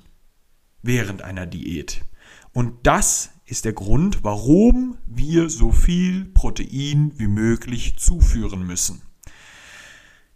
während 0.82 1.22
einer 1.22 1.46
Diät. 1.46 2.04
Und 2.52 2.86
das 2.86 3.30
ist 3.44 3.64
der 3.64 3.72
Grund, 3.72 4.25
warum 4.25 4.98
wir 5.06 5.50
so 5.50 5.70
viel 5.70 6.25
Protein 6.25 7.12
wie 7.16 7.28
möglich 7.28 7.96
zuführen 7.98 8.66
müssen. 8.66 9.02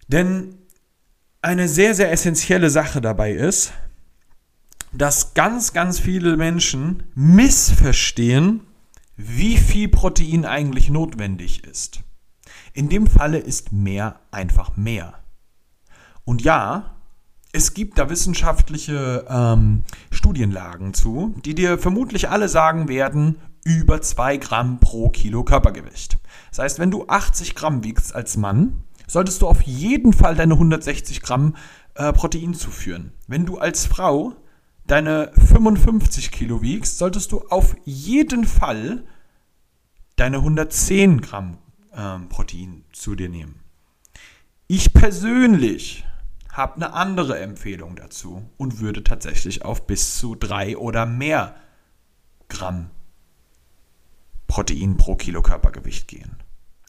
Denn 0.08 0.56
eine 1.42 1.68
sehr, 1.68 1.94
sehr 1.94 2.12
essentielle 2.12 2.70
Sache 2.70 3.00
dabei 3.00 3.32
ist, 3.32 3.72
dass 4.92 5.34
ganz, 5.34 5.72
ganz 5.72 5.98
viele 5.98 6.36
Menschen 6.36 7.04
missverstehen, 7.14 8.60
wie 9.16 9.56
viel 9.56 9.88
Protein 9.88 10.44
eigentlich 10.44 10.90
notwendig 10.90 11.64
ist. 11.64 12.02
In 12.72 12.88
dem 12.88 13.06
Falle 13.06 13.38
ist 13.38 13.72
mehr 13.72 14.20
einfach 14.30 14.76
mehr. 14.76 15.22
Und 16.24 16.42
ja, 16.42 16.99
es 17.52 17.74
gibt 17.74 17.98
da 17.98 18.08
wissenschaftliche 18.08 19.26
ähm, 19.28 19.82
Studienlagen 20.10 20.94
zu, 20.94 21.34
die 21.44 21.54
dir 21.54 21.78
vermutlich 21.78 22.28
alle 22.28 22.48
sagen 22.48 22.88
werden, 22.88 23.36
über 23.64 24.00
2 24.00 24.36
Gramm 24.38 24.78
pro 24.78 25.10
Kilo 25.10 25.44
Körpergewicht. 25.44 26.18
Das 26.50 26.60
heißt, 26.60 26.78
wenn 26.78 26.90
du 26.90 27.06
80 27.06 27.54
Gramm 27.54 27.84
wiegst 27.84 28.14
als 28.14 28.36
Mann, 28.36 28.84
solltest 29.06 29.42
du 29.42 29.48
auf 29.48 29.62
jeden 29.62 30.12
Fall 30.12 30.36
deine 30.36 30.54
160 30.54 31.20
Gramm 31.22 31.56
äh, 31.94 32.12
Protein 32.12 32.54
zuführen. 32.54 33.12
Wenn 33.26 33.46
du 33.46 33.58
als 33.58 33.86
Frau 33.86 34.34
deine 34.86 35.32
55 35.34 36.30
Kilo 36.30 36.62
wiegst, 36.62 36.98
solltest 36.98 37.32
du 37.32 37.42
auf 37.48 37.76
jeden 37.84 38.44
Fall 38.44 39.04
deine 40.16 40.38
110 40.38 41.20
Gramm 41.20 41.58
äh, 41.92 42.18
Protein 42.28 42.84
zu 42.92 43.14
dir 43.14 43.28
nehmen. 43.28 43.56
Ich 44.68 44.92
persönlich 44.92 46.04
habe 46.52 46.76
eine 46.76 46.92
andere 46.92 47.38
Empfehlung 47.38 47.96
dazu 47.96 48.48
und 48.56 48.80
würde 48.80 49.04
tatsächlich 49.04 49.64
auf 49.64 49.86
bis 49.86 50.18
zu 50.18 50.34
drei 50.34 50.76
oder 50.76 51.06
mehr 51.06 51.54
Gramm 52.48 52.90
Protein 54.48 54.96
pro 54.96 55.14
Kilo 55.14 55.42
Körpergewicht 55.42 56.08
gehen. 56.08 56.36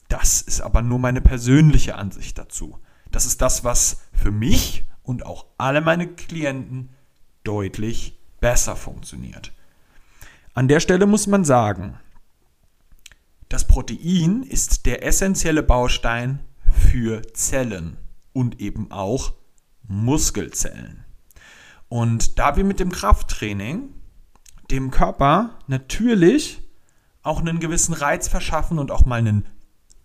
Das 0.07 0.41
ist 0.41 0.61
aber 0.61 0.81
nur 0.81 0.97
meine 0.97 1.21
persönliche 1.21 1.95
Ansicht 1.95 2.37
dazu. 2.37 2.79
Das 3.11 3.25
ist 3.25 3.41
das, 3.41 3.63
was 3.63 4.01
für 4.13 4.31
mich 4.31 4.83
und 5.03 5.25
auch 5.25 5.45
alle 5.57 5.81
meine 5.81 6.07
Klienten 6.07 6.89
deutlich 7.43 8.17
besser 8.39 8.75
funktioniert. 8.75 9.53
An 10.53 10.67
der 10.67 10.79
Stelle 10.79 11.05
muss 11.05 11.27
man 11.27 11.45
sagen, 11.45 11.99
das 13.47 13.67
Protein 13.67 14.43
ist 14.43 14.85
der 14.85 15.05
essentielle 15.05 15.63
Baustein 15.63 16.39
für 16.67 17.21
Zellen 17.33 17.97
und 18.33 18.59
eben 18.59 18.91
auch 18.91 19.33
Muskelzellen. 19.87 21.03
Und 21.89 22.39
da 22.39 22.55
wir 22.55 22.63
mit 22.63 22.79
dem 22.79 22.91
Krafttraining 22.91 23.89
dem 24.71 24.91
Körper 24.91 25.59
natürlich 25.67 26.61
auch 27.23 27.39
einen 27.39 27.59
gewissen 27.59 27.93
Reiz 27.93 28.27
verschaffen 28.27 28.79
und 28.79 28.91
auch 28.91 29.05
mal 29.05 29.19
einen 29.19 29.45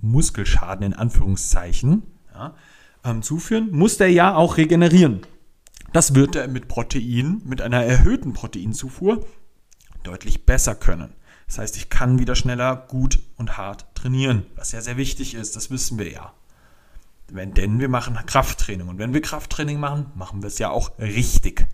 Muskelschaden 0.01 0.85
in 0.85 0.95
Anführungszeichen 0.95 2.03
ja, 2.35 2.55
ähm, 3.05 3.23
zuführen, 3.23 3.71
muss 3.71 3.97
der 3.97 4.11
ja 4.11 4.35
auch 4.35 4.57
regenerieren. 4.57 5.23
Das 5.93 6.15
wird 6.15 6.37
er 6.37 6.49
mit 6.49 6.69
Protein, 6.69 7.41
mit 7.45 7.63
einer 7.63 7.83
erhöhten 7.85 8.33
Proteinzufuhr 8.33 9.25
deutlich 10.03 10.45
besser 10.45 10.75
können. 10.75 11.15
Das 11.47 11.59
heißt, 11.59 11.77
ich 11.77 11.89
kann 11.89 12.19
wieder 12.19 12.35
schneller, 12.35 12.87
gut 12.89 13.21
und 13.37 13.57
hart 13.57 13.87
trainieren, 13.95 14.47
was 14.57 14.73
ja 14.73 14.81
sehr 14.81 14.97
wichtig 14.97 15.35
ist, 15.35 15.57
das 15.57 15.71
wissen 15.71 15.99
wir 15.99 16.11
ja. 16.11 16.35
Wenn, 17.31 17.55
denn 17.55 17.81
wir 17.81 17.89
machen 17.89 18.17
Krafttraining. 18.27 18.89
Und 18.89 18.99
wenn 18.99 19.13
wir 19.13 19.21
Krafttraining 19.21 19.81
machen, 19.81 20.07
machen 20.15 20.43
wir 20.43 20.49
es 20.49 20.59
ja 20.59 20.71
auch 20.71 20.99
richtig. 20.99 21.67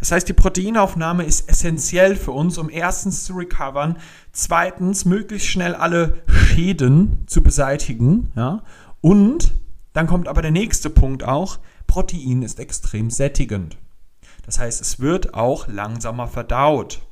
Das 0.00 0.12
heißt, 0.12 0.28
die 0.28 0.32
Proteinaufnahme 0.32 1.24
ist 1.24 1.48
essentiell 1.48 2.16
für 2.16 2.32
uns, 2.32 2.58
um 2.58 2.70
erstens 2.70 3.24
zu 3.24 3.34
recovern, 3.34 3.96
zweitens 4.32 5.04
möglichst 5.04 5.48
schnell 5.48 5.74
alle 5.74 6.22
Schäden 6.26 7.24
zu 7.26 7.42
beseitigen. 7.42 8.32
Ja. 8.34 8.62
Und 9.00 9.52
dann 9.92 10.06
kommt 10.06 10.28
aber 10.28 10.42
der 10.42 10.50
nächste 10.50 10.90
Punkt 10.90 11.24
auch, 11.24 11.58
Protein 11.86 12.42
ist 12.42 12.58
extrem 12.58 13.10
sättigend. 13.10 13.76
Das 14.44 14.58
heißt, 14.58 14.80
es 14.80 15.00
wird 15.00 15.34
auch 15.34 15.68
langsamer 15.68 16.26
verdaut. 16.26 17.02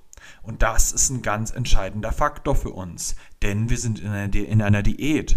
Und 0.43 0.63
das 0.63 0.93
ist 0.93 1.11
ein 1.11 1.23
ganz 1.23 1.51
entscheidender 1.51 2.13
Faktor 2.13 2.55
für 2.55 2.71
uns, 2.71 3.17
denn 3.43 3.69
wir 3.69 3.79
sind 3.79 4.01
in 4.01 4.09
einer, 4.09 4.35
in 4.35 4.63
einer 4.63 4.83
Diät. 4.83 5.37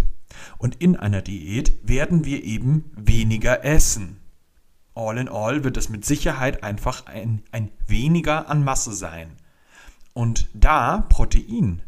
Und 0.58 0.76
in 0.76 0.96
einer 0.96 1.22
Diät 1.22 1.88
werden 1.88 2.26
wir 2.26 2.44
eben 2.44 2.92
weniger 2.96 3.64
essen. 3.64 4.18
All 4.96 5.18
in 5.18 5.30
all 5.30 5.64
wird 5.64 5.78
es 5.78 5.90
mit 5.90 6.06
Sicherheit 6.06 6.64
einfach 6.64 7.06
ein, 7.06 7.44
ein 7.52 7.70
weniger 7.88 8.50
an 8.50 8.64
Masse 8.64 8.94
sein. 8.94 9.32
Und 10.14 10.50
da 10.54 11.06
Protein 11.10 11.82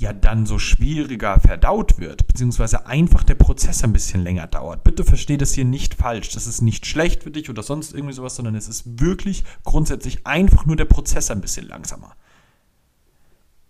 ja 0.00 0.14
dann 0.14 0.46
so 0.46 0.58
schwieriger 0.58 1.38
verdaut 1.40 1.98
wird, 1.98 2.26
beziehungsweise 2.26 2.86
einfach 2.86 3.22
der 3.22 3.34
Prozess 3.34 3.84
ein 3.84 3.92
bisschen 3.92 4.22
länger 4.22 4.46
dauert. 4.46 4.82
Bitte 4.82 5.04
verstehe 5.04 5.36
das 5.36 5.52
hier 5.52 5.66
nicht 5.66 5.94
falsch. 5.94 6.30
Das 6.30 6.46
ist 6.46 6.62
nicht 6.62 6.86
schlecht 6.86 7.22
für 7.22 7.30
dich 7.30 7.50
oder 7.50 7.62
sonst 7.62 7.92
irgendwie 7.92 8.14
sowas, 8.14 8.36
sondern 8.36 8.54
es 8.54 8.66
ist 8.66 9.00
wirklich 9.00 9.44
grundsätzlich 9.62 10.26
einfach 10.26 10.64
nur 10.64 10.76
der 10.76 10.86
Prozess 10.86 11.30
ein 11.30 11.42
bisschen 11.42 11.68
langsamer. 11.68 12.16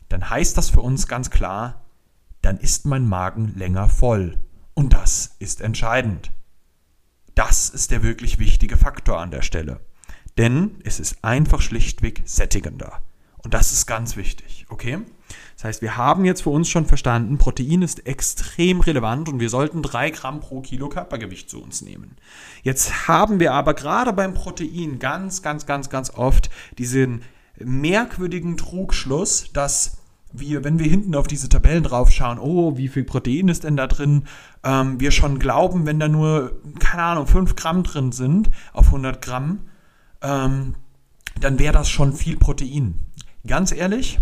Dann 0.08 0.30
heißt 0.30 0.56
das 0.56 0.70
für 0.70 0.82
uns 0.82 1.08
ganz 1.08 1.30
klar, 1.30 1.82
dann 2.42 2.58
ist 2.58 2.86
mein 2.86 3.08
Magen 3.08 3.54
länger 3.56 3.88
voll. 3.88 4.38
Und 4.74 4.92
das 4.92 5.36
ist 5.38 5.60
entscheidend. 5.60 6.30
Das 7.34 7.70
ist 7.70 7.90
der 7.90 8.02
wirklich 8.02 8.38
wichtige 8.38 8.76
Faktor 8.76 9.20
an 9.20 9.30
der 9.30 9.42
Stelle. 9.42 9.80
Denn 10.38 10.78
es 10.84 11.00
ist 11.00 11.22
einfach 11.22 11.60
schlichtweg 11.60 12.22
sättigender. 12.24 13.02
Und 13.42 13.54
das 13.54 13.72
ist 13.72 13.86
ganz 13.86 14.16
wichtig, 14.16 14.66
okay? 14.68 14.98
Das 15.56 15.64
heißt, 15.64 15.82
wir 15.82 15.96
haben 15.96 16.24
jetzt 16.24 16.42
für 16.42 16.50
uns 16.50 16.68
schon 16.68 16.86
verstanden, 16.86 17.38
Protein 17.38 17.82
ist 17.82 18.06
extrem 18.06 18.80
relevant 18.80 19.28
und 19.28 19.40
wir 19.40 19.48
sollten 19.48 19.82
3 19.82 20.10
Gramm 20.10 20.40
pro 20.40 20.60
Kilo 20.60 20.88
Körpergewicht 20.88 21.48
zu 21.48 21.62
uns 21.62 21.82
nehmen. 21.82 22.16
Jetzt 22.62 23.08
haben 23.08 23.40
wir 23.40 23.52
aber 23.52 23.74
gerade 23.74 24.12
beim 24.12 24.34
Protein 24.34 24.98
ganz, 24.98 25.42
ganz, 25.42 25.66
ganz, 25.66 25.88
ganz 25.88 26.10
oft 26.10 26.50
diesen 26.78 27.22
merkwürdigen 27.58 28.56
Trugschluss, 28.56 29.52
dass 29.52 29.98
wir, 30.32 30.64
wenn 30.64 30.78
wir 30.78 30.88
hinten 30.88 31.14
auf 31.14 31.26
diese 31.26 31.48
Tabellen 31.48 31.82
drauf 31.82 32.10
schauen, 32.10 32.38
oh, 32.38 32.76
wie 32.76 32.88
viel 32.88 33.04
Protein 33.04 33.48
ist 33.48 33.64
denn 33.64 33.76
da 33.76 33.86
drin, 33.86 34.24
ähm, 34.64 35.00
wir 35.00 35.10
schon 35.10 35.38
glauben, 35.38 35.86
wenn 35.86 36.00
da 36.00 36.08
nur, 36.08 36.60
keine 36.78 37.02
Ahnung, 37.02 37.26
5 37.26 37.56
Gramm 37.56 37.82
drin 37.82 38.12
sind 38.12 38.50
auf 38.72 38.86
100 38.86 39.22
Gramm, 39.22 39.60
ähm, 40.22 40.74
dann 41.40 41.58
wäre 41.58 41.72
das 41.72 41.88
schon 41.88 42.12
viel 42.12 42.36
Protein. 42.36 42.98
Ganz 43.46 43.72
ehrlich, 43.72 44.20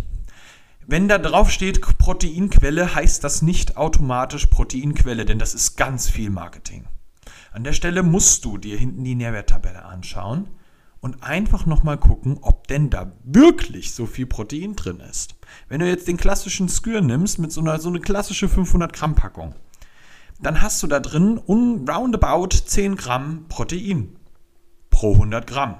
Wenn 0.90 1.06
da 1.06 1.18
drauf 1.18 1.50
steht 1.50 1.82
Proteinquelle, 1.98 2.94
heißt 2.94 3.22
das 3.22 3.42
nicht 3.42 3.76
automatisch 3.76 4.46
Proteinquelle, 4.46 5.26
denn 5.26 5.38
das 5.38 5.52
ist 5.54 5.76
ganz 5.76 6.08
viel 6.08 6.30
Marketing. 6.30 6.86
An 7.52 7.62
der 7.62 7.74
Stelle 7.74 8.02
musst 8.02 8.46
du 8.46 8.56
dir 8.56 8.78
hinten 8.78 9.04
die 9.04 9.14
Nährwerttabelle 9.14 9.84
anschauen 9.84 10.48
und 11.00 11.22
einfach 11.22 11.66
nochmal 11.66 11.98
gucken, 11.98 12.38
ob 12.40 12.66
denn 12.68 12.90
da 12.90 13.12
wirklich 13.24 13.94
so 13.94 14.06
viel 14.06 14.26
Protein 14.26 14.76
drin 14.76 15.00
ist. 15.00 15.36
Wenn 15.68 15.80
du 15.80 15.86
jetzt 15.86 16.08
den 16.08 16.16
klassischen 16.16 16.68
Skür 16.68 17.00
nimmst 17.00 17.38
mit 17.38 17.52
so 17.52 17.60
einer 17.60 17.78
so 17.78 17.88
eine 17.88 18.00
klassische 18.00 18.48
500 18.48 18.92
Gramm 18.92 19.14
Packung, 19.14 19.54
dann 20.40 20.60
hast 20.60 20.82
du 20.82 20.86
da 20.86 21.00
drin 21.00 21.40
un 21.44 21.88
roundabout 21.88 22.48
10 22.48 22.96
Gramm 22.96 23.46
Protein 23.48 24.16
pro 24.90 25.12
100 25.12 25.46
Gramm. 25.46 25.76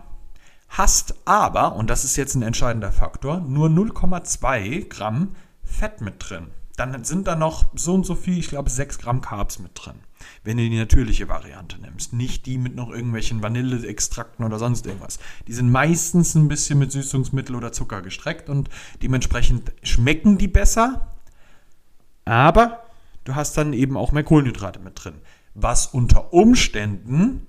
Hast 0.69 1.15
aber, 1.25 1.75
und 1.77 1.89
das 1.89 2.05
ist 2.05 2.17
jetzt 2.17 2.35
ein 2.35 2.43
entscheidender 2.43 2.93
Faktor, 2.93 3.41
nur 3.41 3.69
0,2 3.69 4.89
Gramm 4.89 5.35
Fett 5.63 6.01
mit 6.01 6.15
drin. 6.19 6.49
Dann 6.79 7.05
sind 7.05 7.27
da 7.27 7.35
noch 7.35 7.67
so 7.75 7.95
und 7.95 8.07
so 8.07 8.15
viel, 8.15 8.39
ich 8.39 8.49
glaube 8.49 8.71
6 8.71 8.99
Gramm 8.99 9.21
Carbs 9.21 9.59
mit 9.59 9.73
drin 9.75 10.01
wenn 10.45 10.57
du 10.57 10.69
die 10.69 10.79
natürliche 10.79 11.29
Variante 11.29 11.79
nimmst. 11.81 12.13
Nicht 12.13 12.47
die 12.47 12.59
mit 12.59 12.75
noch 12.75 12.91
irgendwelchen 12.91 13.43
Vanilleextrakten 13.43 14.45
oder 14.45 14.59
sonst 14.59 14.87
irgendwas. 14.87 15.19
Die 15.47 15.53
sind 15.53 15.71
meistens 15.71 16.35
ein 16.35 16.49
bisschen 16.49 16.79
mit 16.79 16.93
Süßungsmittel 16.93 17.55
oder 17.55 17.73
Zucker 17.73 18.03
gestreckt 18.03 18.49
und 18.49 18.69
dementsprechend 19.03 19.73
schmecken 19.83 20.39
die 20.39 20.49
besser. 20.49 21.13
Aber 22.25 22.85
du 23.25 23.35
hast 23.35 23.57
dann 23.57 23.73
eben 23.73 23.97
auch 23.97 24.13
mehr 24.13 24.25
Kohlenhydrate 24.25 24.81
mit 24.81 25.05
drin. 25.05 25.15
Was 25.55 25.87
unter 25.87 26.33
Umständen 26.33 27.47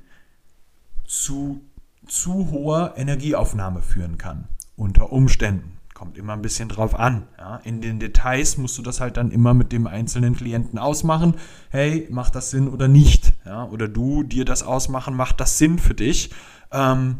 zu 1.05 1.61
zu 2.07 2.49
hoher 2.49 2.95
Energieaufnahme 2.97 3.83
führen 3.83 4.17
kann. 4.17 4.47
Unter 4.75 5.11
Umständen. 5.11 5.78
Kommt 5.99 6.17
immer 6.17 6.31
ein 6.31 6.41
bisschen 6.41 6.69
drauf 6.69 6.97
an. 6.97 7.27
Ja. 7.37 7.57
In 7.65 7.81
den 7.81 7.99
Details 7.99 8.57
musst 8.57 8.77
du 8.77 8.81
das 8.81 9.01
halt 9.01 9.17
dann 9.17 9.31
immer 9.31 9.53
mit 9.53 9.73
dem 9.73 9.85
einzelnen 9.85 10.33
Klienten 10.33 10.79
ausmachen. 10.79 11.35
Hey, 11.71 12.07
macht 12.09 12.35
das 12.35 12.51
Sinn 12.51 12.69
oder 12.69 12.87
nicht? 12.87 13.33
Ja. 13.45 13.65
Oder 13.65 13.89
du 13.89 14.23
dir 14.23 14.45
das 14.45 14.63
ausmachen, 14.63 15.13
macht 15.13 15.41
das 15.41 15.57
Sinn 15.57 15.77
für 15.77 15.93
dich? 15.93 16.29
Ähm, 16.71 17.17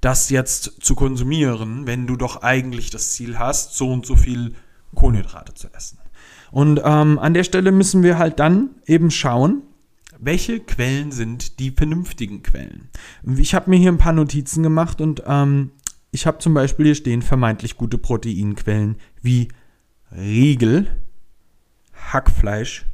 das 0.00 0.30
jetzt 0.30 0.78
zu 0.80 0.94
konsumieren, 0.94 1.86
wenn 1.86 2.06
du 2.06 2.16
doch 2.16 2.42
eigentlich 2.42 2.88
das 2.88 3.12
Ziel 3.12 3.38
hast, 3.38 3.74
so 3.74 3.92
und 3.92 4.06
so 4.06 4.16
viel 4.16 4.54
Kohlenhydrate 4.94 5.52
zu 5.52 5.68
essen. 5.74 5.98
Und 6.52 6.80
ähm, 6.82 7.18
an 7.18 7.34
der 7.34 7.44
Stelle 7.44 7.72
müssen 7.72 8.02
wir 8.02 8.16
halt 8.16 8.40
dann 8.40 8.70
eben 8.86 9.10
schauen, 9.10 9.64
welche 10.18 10.60
Quellen 10.60 11.12
sind 11.12 11.58
die 11.58 11.72
vernünftigen 11.72 12.42
Quellen. 12.42 12.88
Ich 13.36 13.54
habe 13.54 13.68
mir 13.68 13.76
hier 13.76 13.92
ein 13.92 13.98
paar 13.98 14.14
Notizen 14.14 14.62
gemacht 14.62 15.02
und 15.02 15.22
ähm, 15.26 15.72
ich 16.10 16.26
habe 16.26 16.38
zum 16.38 16.54
Beispiel 16.54 16.86
hier 16.86 16.94
stehen 16.94 17.22
vermeintlich 17.22 17.76
gute 17.76 17.98
Proteinquellen 17.98 18.96
wie 19.22 19.48
Riegel, 20.12 20.86
Hackfleisch 22.12 22.86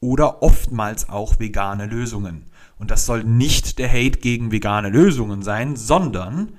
oder 0.00 0.42
oftmals 0.42 1.08
auch 1.08 1.38
vegane 1.38 1.86
Lösungen. 1.86 2.46
Und 2.78 2.90
das 2.90 3.06
soll 3.06 3.24
nicht 3.24 3.78
der 3.78 3.88
Hate 3.88 4.18
gegen 4.18 4.52
vegane 4.52 4.90
Lösungen 4.90 5.42
sein, 5.42 5.76
sondern 5.76 6.52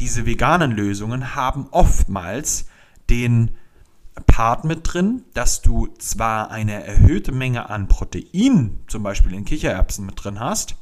diese 0.00 0.26
veganen 0.26 0.72
Lösungen 0.72 1.34
haben 1.34 1.68
oftmals 1.70 2.66
den 3.10 3.50
Part 4.26 4.64
mit 4.64 4.80
drin, 4.82 5.24
dass 5.34 5.60
du 5.62 5.88
zwar 5.98 6.50
eine 6.50 6.84
erhöhte 6.84 7.32
Menge 7.32 7.68
an 7.68 7.88
Protein, 7.88 8.80
zum 8.86 9.02
Beispiel 9.02 9.34
in 9.34 9.44
Kichererbsen, 9.44 10.06
mit 10.06 10.22
drin 10.22 10.38
hast, 10.38 10.76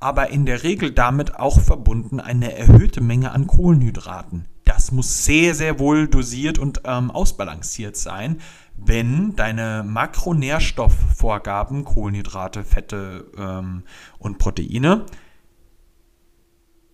aber 0.00 0.30
in 0.30 0.46
der 0.46 0.62
Regel 0.62 0.90
damit 0.92 1.36
auch 1.36 1.60
verbunden 1.60 2.18
eine 2.20 2.56
erhöhte 2.56 3.02
Menge 3.02 3.32
an 3.32 3.46
Kohlenhydraten. 3.46 4.46
Das 4.64 4.92
muss 4.92 5.24
sehr, 5.24 5.54
sehr 5.54 5.78
wohl 5.78 6.08
dosiert 6.08 6.58
und 6.58 6.80
ähm, 6.84 7.10
ausbalanciert 7.10 7.96
sein, 7.96 8.40
wenn 8.76 9.36
deine 9.36 9.84
Makronährstoffvorgaben, 9.86 11.84
Kohlenhydrate, 11.84 12.64
Fette 12.64 13.30
ähm, 13.36 13.82
und 14.18 14.38
Proteine, 14.38 15.04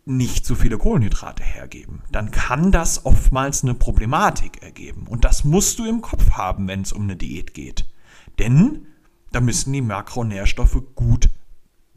nicht 0.05 0.47
so 0.47 0.55
viele 0.55 0.79
Kohlenhydrate 0.79 1.43
hergeben, 1.43 2.03
dann 2.11 2.31
kann 2.31 2.71
das 2.71 3.05
oftmals 3.05 3.63
eine 3.63 3.75
Problematik 3.75 4.63
ergeben. 4.63 5.07
Und 5.09 5.25
das 5.25 5.45
musst 5.45 5.79
du 5.79 5.85
im 5.85 6.01
Kopf 6.01 6.31
haben, 6.33 6.69
wenn 6.69 6.83
es 6.83 6.93
um 6.93 7.03
eine 7.03 7.17
Diät 7.17 7.55
geht. 7.55 7.87
Denn 8.39 8.87
da 9.33 9.41
müssen 9.41 9.73
die 9.73 9.83
Makronährstoffe 9.83 10.81
gut 10.95 11.29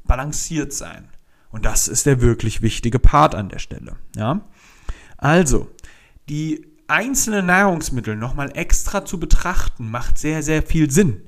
balanciert 0.10 0.74
sein. 0.74 1.08
Und 1.52 1.64
das 1.64 1.88
ist 1.88 2.06
der 2.06 2.20
wirklich 2.20 2.62
wichtige 2.62 3.00
Part 3.00 3.36
an 3.36 3.48
der 3.48 3.60
Stelle. 3.60 3.96
Ja? 4.16 4.42
Also, 5.18 5.70
die 6.28 6.68
einzelnen 6.88 7.46
Nahrungsmittel 7.46 8.16
nochmal 8.16 8.52
extra 8.56 9.06
zu 9.06 9.20
betrachten, 9.20 9.90
macht 9.90 10.18
sehr, 10.18 10.44
sehr 10.44 10.64
viel 10.64 10.92
Sinn. 10.92 11.22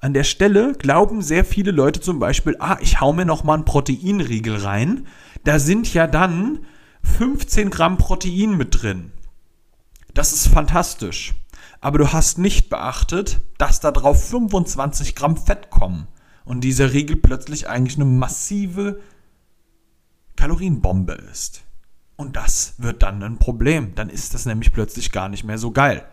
An 0.00 0.14
der 0.14 0.22
Stelle 0.22 0.74
glauben 0.74 1.20
sehr 1.20 1.44
viele 1.44 1.72
Leute 1.72 2.00
zum 2.00 2.20
Beispiel, 2.20 2.56
ah, 2.60 2.78
ich 2.80 3.00
hau 3.00 3.12
mir 3.12 3.26
nochmal 3.26 3.56
einen 3.56 3.64
Proteinriegel 3.64 4.56
rein. 4.56 5.06
Da 5.42 5.58
sind 5.58 5.92
ja 5.92 6.06
dann 6.06 6.60
15 7.02 7.70
Gramm 7.70 7.98
Protein 7.98 8.56
mit 8.56 8.80
drin. 8.82 9.12
Das 10.14 10.32
ist 10.32 10.46
fantastisch. 10.46 11.34
Aber 11.80 11.98
du 11.98 12.12
hast 12.12 12.38
nicht 12.38 12.70
beachtet, 12.70 13.40
dass 13.58 13.80
da 13.80 13.90
drauf 13.90 14.28
25 14.30 15.16
Gramm 15.16 15.36
Fett 15.36 15.70
kommen 15.70 16.06
und 16.48 16.62
dieser 16.62 16.92
Riegel 16.94 17.16
plötzlich 17.16 17.68
eigentlich 17.68 17.96
eine 17.96 18.06
massive 18.06 19.00
Kalorienbombe 20.36 21.12
ist. 21.12 21.62
Und 22.16 22.36
das 22.36 22.74
wird 22.78 23.02
dann 23.02 23.22
ein 23.22 23.38
Problem. 23.38 23.94
Dann 23.94 24.08
ist 24.08 24.32
das 24.32 24.46
nämlich 24.46 24.72
plötzlich 24.72 25.12
gar 25.12 25.28
nicht 25.28 25.44
mehr 25.44 25.58
so 25.58 25.70
geil. 25.70 26.04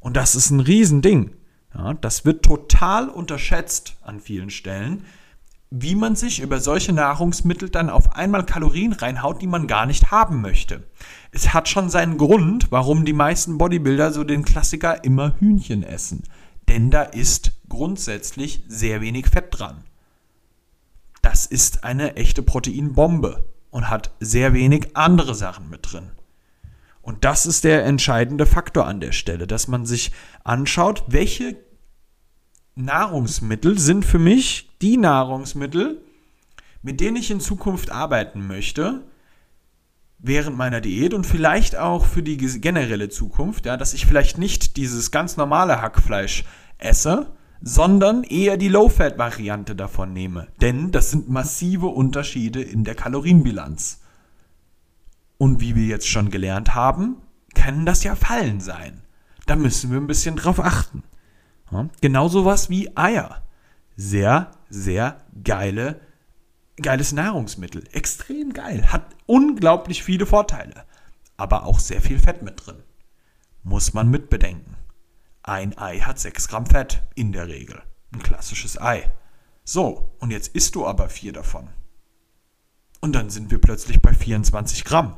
Und 0.00 0.16
das 0.16 0.34
ist 0.34 0.50
ein 0.50 0.60
Riesending. 0.60 1.32
Ja, 1.74 1.92
das 1.94 2.24
wird 2.24 2.44
total 2.44 3.10
unterschätzt 3.10 3.96
an 4.00 4.20
vielen 4.20 4.48
Stellen, 4.48 5.04
wie 5.70 5.94
man 5.94 6.16
sich 6.16 6.40
über 6.40 6.60
solche 6.60 6.94
Nahrungsmittel 6.94 7.68
dann 7.68 7.90
auf 7.90 8.16
einmal 8.16 8.46
Kalorien 8.46 8.94
reinhaut, 8.94 9.42
die 9.42 9.46
man 9.46 9.66
gar 9.66 9.84
nicht 9.84 10.10
haben 10.10 10.40
möchte. 10.40 10.82
Es 11.30 11.52
hat 11.52 11.68
schon 11.68 11.90
seinen 11.90 12.16
Grund, 12.16 12.68
warum 12.70 13.04
die 13.04 13.12
meisten 13.12 13.58
Bodybuilder 13.58 14.12
so 14.12 14.24
den 14.24 14.46
Klassiker 14.46 15.04
immer 15.04 15.34
Hühnchen 15.38 15.82
essen 15.82 16.22
denn 16.68 16.90
da 16.90 17.02
ist 17.02 17.52
grundsätzlich 17.68 18.62
sehr 18.68 19.00
wenig 19.00 19.28
Fett 19.28 19.46
dran. 19.50 19.84
Das 21.22 21.46
ist 21.46 21.84
eine 21.84 22.16
echte 22.16 22.42
Proteinbombe 22.42 23.44
und 23.70 23.90
hat 23.90 24.12
sehr 24.20 24.54
wenig 24.54 24.96
andere 24.96 25.34
Sachen 25.34 25.68
mit 25.68 25.92
drin. 25.92 26.10
Und 27.02 27.24
das 27.24 27.46
ist 27.46 27.64
der 27.64 27.84
entscheidende 27.84 28.46
Faktor 28.46 28.86
an 28.86 29.00
der 29.00 29.12
Stelle, 29.12 29.46
dass 29.46 29.68
man 29.68 29.86
sich 29.86 30.12
anschaut, 30.44 31.04
welche 31.06 31.56
Nahrungsmittel 32.74 33.78
sind 33.78 34.04
für 34.04 34.18
mich 34.18 34.70
die 34.82 34.96
Nahrungsmittel, 34.96 36.00
mit 36.82 37.00
denen 37.00 37.16
ich 37.16 37.30
in 37.30 37.40
Zukunft 37.40 37.90
arbeiten 37.90 38.46
möchte, 38.46 39.02
während 40.18 40.56
meiner 40.56 40.80
Diät 40.80 41.14
und 41.14 41.26
vielleicht 41.26 41.76
auch 41.76 42.04
für 42.04 42.22
die 42.22 42.36
generelle 42.36 43.08
Zukunft, 43.08 43.66
ja, 43.66 43.76
dass 43.76 43.94
ich 43.94 44.06
vielleicht 44.06 44.38
nicht 44.38 44.76
dieses 44.76 45.10
ganz 45.10 45.36
normale 45.36 45.80
Hackfleisch 45.80 46.44
esse, 46.78 47.32
sondern 47.60 48.24
eher 48.24 48.56
die 48.56 48.68
Low-Fat-Variante 48.68 49.74
davon 49.74 50.12
nehme. 50.12 50.48
Denn 50.60 50.90
das 50.92 51.10
sind 51.10 51.28
massive 51.28 51.86
Unterschiede 51.86 52.62
in 52.62 52.84
der 52.84 52.94
Kalorienbilanz. 52.94 54.00
Und 55.38 55.60
wie 55.60 55.74
wir 55.74 55.86
jetzt 55.86 56.08
schon 56.08 56.30
gelernt 56.30 56.74
haben, 56.74 57.16
können 57.54 57.86
das 57.86 58.04
ja 58.04 58.14
Fallen 58.14 58.60
sein. 58.60 59.02
Da 59.46 59.56
müssen 59.56 59.90
wir 59.90 59.98
ein 59.98 60.06
bisschen 60.06 60.36
drauf 60.36 60.60
achten. 60.60 61.02
Ja, 61.70 61.88
genauso 62.00 62.44
was 62.44 62.70
wie 62.70 62.96
Eier. 62.96 63.42
Sehr, 63.96 64.50
sehr 64.68 65.20
geile 65.42 66.00
geiles 66.82 67.12
Nahrungsmittel. 67.12 67.84
Extrem 67.92 68.52
geil. 68.52 68.92
Hat 68.92 69.04
unglaublich 69.26 70.02
viele 70.02 70.26
Vorteile. 70.26 70.84
Aber 71.36 71.64
auch 71.64 71.78
sehr 71.78 72.00
viel 72.00 72.18
Fett 72.18 72.42
mit 72.42 72.66
drin. 72.66 72.82
Muss 73.62 73.94
man 73.94 74.08
mitbedenken. 74.10 74.76
Ein 75.48 75.78
Ei 75.78 76.00
hat 76.00 76.18
6 76.18 76.48
Gramm 76.48 76.66
Fett 76.66 77.02
in 77.14 77.32
der 77.32 77.48
Regel. 77.48 77.80
Ein 78.12 78.22
klassisches 78.22 78.78
Ei. 78.80 79.10
So, 79.64 80.14
und 80.18 80.30
jetzt 80.30 80.48
isst 80.48 80.74
du 80.74 80.86
aber 80.86 81.08
vier 81.08 81.32
davon. 81.32 81.68
Und 83.00 83.14
dann 83.14 83.30
sind 83.30 83.50
wir 83.50 83.58
plötzlich 83.58 84.02
bei 84.02 84.12
24 84.12 84.84
Gramm. 84.84 85.16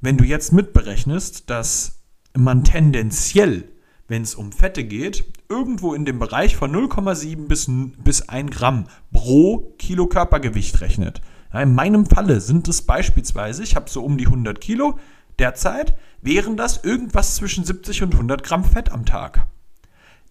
Wenn 0.00 0.16
du 0.16 0.24
jetzt 0.24 0.52
mitberechnest, 0.52 1.50
dass 1.50 2.00
man 2.34 2.64
tendenziell 2.64 3.68
wenn 4.08 4.22
es 4.22 4.34
um 4.34 4.52
Fette 4.52 4.84
geht, 4.84 5.24
irgendwo 5.48 5.94
in 5.94 6.04
dem 6.04 6.18
Bereich 6.18 6.56
von 6.56 6.74
0,7 6.74 7.48
bis, 7.48 7.66
bis 7.98 8.28
1 8.28 8.50
Gramm 8.50 8.86
pro 9.12 9.74
Kilo 9.78 10.06
Körpergewicht 10.06 10.80
rechnet. 10.80 11.20
In 11.52 11.74
meinem 11.74 12.06
Falle 12.06 12.40
sind 12.40 12.68
es 12.68 12.82
beispielsweise, 12.82 13.62
ich 13.62 13.76
habe 13.76 13.88
so 13.88 14.04
um 14.04 14.18
die 14.18 14.26
100 14.26 14.60
Kilo 14.60 14.98
derzeit, 15.38 15.96
wären 16.22 16.56
das 16.56 16.82
irgendwas 16.84 17.36
zwischen 17.36 17.64
70 17.64 18.02
und 18.02 18.14
100 18.14 18.42
Gramm 18.42 18.64
Fett 18.64 18.90
am 18.90 19.04
Tag. 19.04 19.46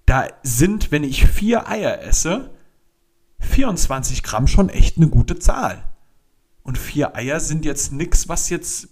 Da 0.06 0.28
sind, 0.44 0.92
wenn 0.92 1.04
ich 1.04 1.26
vier 1.26 1.68
Eier 1.68 2.02
esse, 2.02 2.52
24 3.40 4.24
Gramm 4.24 4.48
schon 4.48 4.70
echt 4.70 4.98
eine 4.98 5.08
gute 5.08 5.40
Zahl. 5.40 5.84
Und 6.64 6.78
vier 6.78 7.16
Eier 7.16 7.40
sind 7.40 7.66
jetzt 7.66 7.92
nichts, 7.92 8.28
was 8.28 8.50
jetzt 8.50 8.90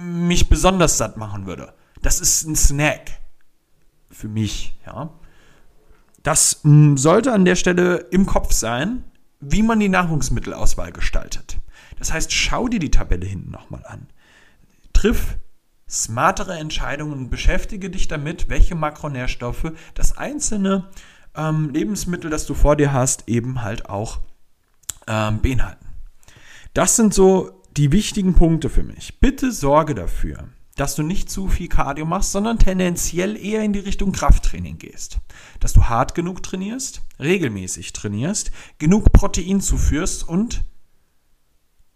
mich 0.00 0.48
besonders 0.48 0.98
satt 0.98 1.16
machen 1.16 1.46
würde. 1.46 1.74
Das 2.00 2.20
ist 2.20 2.44
ein 2.44 2.56
Snack 2.56 3.10
für 4.10 4.28
mich, 4.28 4.78
ja. 4.86 5.10
Das 6.22 6.60
mh, 6.62 6.96
sollte 6.96 7.32
an 7.32 7.44
der 7.44 7.56
Stelle 7.56 8.06
im 8.10 8.26
Kopf 8.26 8.52
sein, 8.52 9.04
wie 9.40 9.62
man 9.62 9.80
die 9.80 9.88
Nahrungsmittelauswahl 9.88 10.92
gestaltet. 10.92 11.58
Das 11.98 12.12
heißt, 12.12 12.32
schau 12.32 12.68
dir 12.68 12.78
die 12.78 12.90
Tabelle 12.90 13.26
hinten 13.26 13.50
nochmal 13.50 13.84
an. 13.86 14.06
Triff 15.02 15.36
smartere 15.90 16.56
Entscheidungen 16.58 17.12
und 17.12 17.28
beschäftige 17.28 17.90
dich 17.90 18.06
damit, 18.06 18.48
welche 18.48 18.76
Makronährstoffe 18.76 19.72
das 19.94 20.16
einzelne 20.16 20.90
ähm, 21.34 21.70
Lebensmittel, 21.70 22.30
das 22.30 22.46
du 22.46 22.54
vor 22.54 22.76
dir 22.76 22.92
hast, 22.92 23.28
eben 23.28 23.62
halt 23.62 23.86
auch 23.86 24.20
ähm, 25.08 25.42
beinhalten. 25.42 25.88
Das 26.72 26.94
sind 26.94 27.12
so 27.12 27.64
die 27.76 27.90
wichtigen 27.90 28.34
Punkte 28.34 28.70
für 28.70 28.84
mich. 28.84 29.18
Bitte 29.18 29.50
sorge 29.50 29.96
dafür, 29.96 30.50
dass 30.76 30.94
du 30.94 31.02
nicht 31.02 31.28
zu 31.28 31.48
viel 31.48 31.66
Cardio 31.66 32.06
machst, 32.06 32.30
sondern 32.30 32.60
tendenziell 32.60 33.36
eher 33.36 33.64
in 33.64 33.72
die 33.72 33.80
Richtung 33.80 34.12
Krafttraining 34.12 34.78
gehst. 34.78 35.18
Dass 35.58 35.72
du 35.72 35.86
hart 35.86 36.14
genug 36.14 36.44
trainierst, 36.44 37.02
regelmäßig 37.18 37.92
trainierst, 37.92 38.52
genug 38.78 39.12
Protein 39.12 39.60
zuführst 39.60 40.28
und 40.28 40.62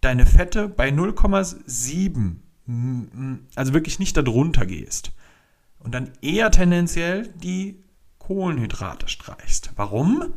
deine 0.01 0.27
Fette 0.27 0.69
bei 0.69 0.89
0,7 0.89 2.39
also 3.55 3.75
wirklich 3.75 3.99
nicht 3.99 4.17
darunter 4.17 4.67
gehst 4.67 5.13
und 5.79 5.95
dann 5.95 6.11
eher 6.21 6.51
tendenziell 6.51 7.29
die 7.29 7.83
Kohlenhydrate 8.19 9.09
streichst. 9.09 9.71
Warum? 9.77 10.35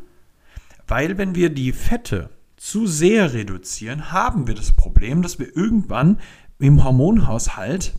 Weil 0.88 1.18
wenn 1.18 1.34
wir 1.36 1.50
die 1.50 1.72
Fette 1.72 2.30
zu 2.56 2.86
sehr 2.86 3.34
reduzieren, 3.34 4.12
haben 4.12 4.48
wir 4.48 4.54
das 4.54 4.74
Problem, 4.74 5.22
dass 5.22 5.40
wir 5.40 5.56
irgendwann 5.56 6.20
im 6.60 6.84
Hormonhaushalt 6.84 7.96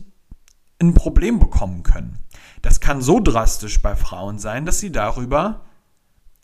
ein 0.79 0.93
Problem 0.93 1.39
bekommen 1.39 1.83
können. 1.83 2.19
Das 2.61 2.79
kann 2.79 3.01
so 3.01 3.19
drastisch 3.19 3.81
bei 3.81 3.95
Frauen 3.95 4.39
sein, 4.39 4.65
dass 4.65 4.79
sie 4.79 4.91
darüber 4.91 5.65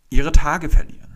ihre 0.10 0.32
Tage 0.32 0.70
verlieren. 0.70 1.07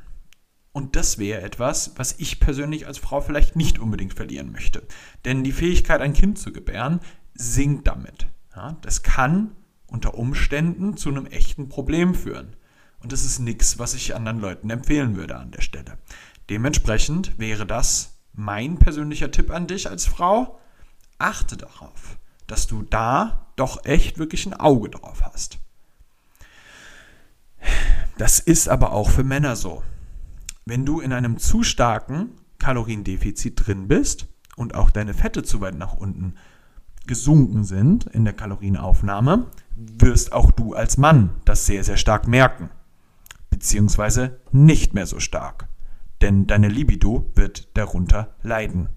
Und 0.73 0.95
das 0.95 1.17
wäre 1.17 1.41
etwas, 1.41 1.91
was 1.97 2.15
ich 2.17 2.39
persönlich 2.39 2.88
als 2.88 2.97
Frau 2.97 3.19
vielleicht 3.19 3.55
nicht 3.55 3.77
unbedingt 3.77 4.13
verlieren 4.13 4.51
möchte. 4.51 4.84
Denn 5.25 5.43
die 5.43 5.51
Fähigkeit, 5.51 6.01
ein 6.01 6.13
Kind 6.13 6.39
zu 6.39 6.53
gebären, 6.53 7.01
sinkt 7.34 7.88
damit. 7.88 8.27
Ja, 8.55 8.77
das 8.81 9.03
kann 9.03 9.51
unter 9.88 10.15
Umständen 10.15 10.95
zu 10.95 11.10
einem 11.10 11.25
echten 11.25 11.67
Problem 11.67 12.15
führen. 12.15 12.55
Und 13.01 13.12
das 13.12 13.25
ist 13.25 13.39
nichts, 13.39 13.79
was 13.79 13.93
ich 13.93 14.15
anderen 14.15 14.39
Leuten 14.39 14.69
empfehlen 14.69 15.17
würde 15.17 15.36
an 15.36 15.51
der 15.51 15.62
Stelle. 15.62 15.97
Dementsprechend 16.49 17.38
wäre 17.38 17.65
das 17.65 18.19
mein 18.34 18.77
persönlicher 18.77 19.31
Tipp 19.31 19.51
an 19.51 19.67
dich 19.67 19.89
als 19.89 20.05
Frau. 20.05 20.60
Achte 21.17 21.57
darauf, 21.57 22.17
dass 22.47 22.67
du 22.67 22.84
da 22.84 23.47
doch 23.55 23.86
echt 23.86 24.17
wirklich 24.17 24.45
ein 24.45 24.53
Auge 24.53 24.89
drauf 24.89 25.21
hast. 25.23 25.60
Das 28.17 28.39
ist 28.39 28.69
aber 28.69 28.93
auch 28.93 29.10
für 29.10 29.23
Männer 29.23 29.55
so 29.55 29.84
wenn 30.65 30.86
du 30.86 31.00
in 31.00 31.13
einem 31.13 31.38
zu 31.38 31.63
starken 31.63 32.32
Kaloriendefizit 32.60 33.65
drin 33.65 33.88
bist 33.88 34.28
und 34.56 34.76
auch 34.76 34.91
deine 34.91 35.13
Fette 35.13 35.43
zu 35.43 35.62
weit 35.62 35.76
nach 35.76 35.93
unten 35.93 36.36
gesunken 37.08 37.63
sind 37.63 38.06
in 38.06 38.26
der 38.26 38.34
Kalorienaufnahme, 38.34 39.47
wirst 39.76 40.34
auch 40.34 40.52
du 40.52 40.74
als 40.74 40.97
Mann 40.97 41.32
das 41.45 41.65
sehr, 41.65 41.84
sehr 41.84 41.97
stark 41.97 42.28
merken. 42.28 42.69
Beziehungsweise 43.50 44.39
nicht 44.52 44.93
mehr 44.93 45.08
so 45.08 45.19
stark. 45.19 45.67
Denn 46.21 46.45
deine 46.45 46.67
Libido 46.67 47.32
wird 47.36 47.76
darunter 47.76 48.36
leiden. 48.43 48.89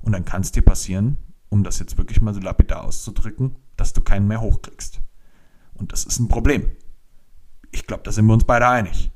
Und 0.00 0.12
dann 0.12 0.24
kann 0.24 0.42
es 0.42 0.52
dir 0.52 0.62
passieren, 0.62 1.16
um 1.48 1.64
das 1.64 1.80
jetzt 1.80 1.98
wirklich 1.98 2.20
mal 2.20 2.34
so 2.34 2.40
lapidar 2.40 2.84
auszudrücken, 2.84 3.56
dass 3.76 3.92
du 3.92 4.00
keinen 4.00 4.28
mehr 4.28 4.40
hochkriegst. 4.40 5.00
Und 5.74 5.92
das 5.92 6.04
ist 6.04 6.20
ein 6.20 6.28
Problem. 6.28 6.70
Ich 7.72 7.86
glaube, 7.86 8.04
da 8.04 8.12
sind 8.12 8.26
wir 8.26 8.34
uns 8.34 8.44
beide 8.44 8.68
einig. 8.68 9.10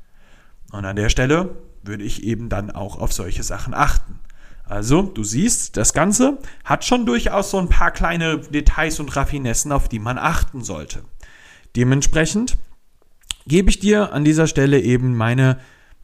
Und 0.73 0.85
an 0.85 0.97
der 0.97 1.09
Stelle 1.09 1.57
würde 1.83 2.05
ich 2.05 2.23
eben 2.25 2.49
dann 2.49 2.71
auch 2.71 2.99
auf 2.99 3.13
solche 3.13 3.43
Sachen 3.43 3.75
achten. 3.75 4.21
Also, 4.65 5.03
du 5.03 5.25
siehst, 5.25 5.77
das 5.77 5.95
Ganze 5.95 6.39
hat 6.65 6.85
schon 6.85 7.07
durchaus 7.07 7.51
so 7.51 7.59
ein 7.59 7.69
paar 7.69 7.91
kleine 7.91 8.39
Details 8.39 9.01
und 9.01 9.17
Raffinessen, 9.17 9.73
auf 9.73 9.89
die 9.89 9.99
man 9.99 10.19
achten 10.19 10.63
sollte. 10.63 11.03
Dementsprechend 11.75 12.59
gebe 13.47 13.71
ich 13.71 13.79
dir 13.79 14.13
an 14.13 14.25
dieser 14.25 14.47
Stelle 14.47 14.81
eben 14.81 15.17
meine 15.17 15.59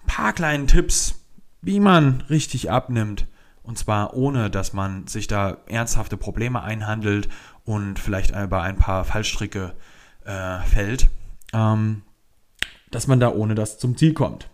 paar 0.07 0.33
kleinen 0.33 0.67
Tipps, 0.67 1.27
wie 1.61 1.81
man 1.81 2.23
richtig 2.31 2.71
abnimmt. 2.71 3.27
Und 3.63 3.79
zwar 3.79 4.15
ohne, 4.15 4.51
dass 4.51 4.73
man 4.73 5.07
sich 5.07 5.27
da 5.27 5.59
ernsthafte 5.67 6.17
Probleme 6.17 6.63
einhandelt 6.63 7.29
und 7.65 7.99
vielleicht 7.99 8.31
über 8.31 8.63
ein 8.63 8.77
paar 8.77 9.05
Fallstricke 9.05 9.75
äh, 10.25 10.59
fällt, 10.61 11.09
ähm, 11.53 12.03
dass 12.91 13.07
man 13.07 13.21
da 13.21 13.31
ohne 13.31 13.55
das 13.55 13.79
zum 13.79 13.97
Ziel 13.97 14.13
kommt. 14.13 14.49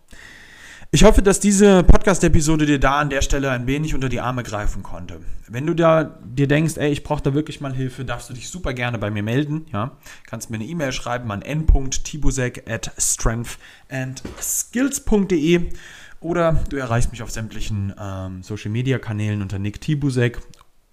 Ich 0.92 1.05
hoffe, 1.05 1.22
dass 1.22 1.38
diese 1.38 1.85
Podcast-Episode 1.85 2.66
dir 2.66 2.81
da 2.81 2.98
an 2.98 3.11
der 3.11 3.22
Stelle 3.22 3.53
ein 3.53 3.68
wenig 3.68 3.94
unter 3.94 4.09
die 4.09 4.18
Arme 4.18 4.42
greifen 4.42 4.83
konnte. 4.83 5.20
Wenn 5.46 5.64
du 5.64 5.74
da 5.74 6.03
dir 6.03 6.48
denkst, 6.48 6.79
ey, 6.79 6.90
ich 6.90 7.05
brauche 7.05 7.22
da 7.22 7.33
wirklich 7.33 7.61
mal 7.61 7.72
Hilfe, 7.72 8.05
darfst 8.05 8.29
du 8.29 8.35
dich 8.35 8.48
super 8.48 8.74
gerne 8.74 8.98
bei 8.98 9.09
mir 9.09 9.22
melden. 9.22 9.66
Ja? 9.72 9.92
Kannst 10.26 10.50
mir 10.50 10.57
eine 10.57 10.64
E-Mail 10.64 10.90
schreiben 10.90 11.31
an 11.31 11.42
n.tibusek 11.42 12.68
at 12.68 12.90
strengthandskills.de 12.98 15.68
oder 16.18 16.64
du 16.68 16.76
erreichst 16.76 17.12
mich 17.12 17.22
auf 17.22 17.31
sämtlichen 17.31 17.94
ähm, 17.96 18.42
Social-Media-Kanälen 18.42 19.42
unter 19.42 19.61
Nick 19.61 19.81
Tibusek 19.81 20.40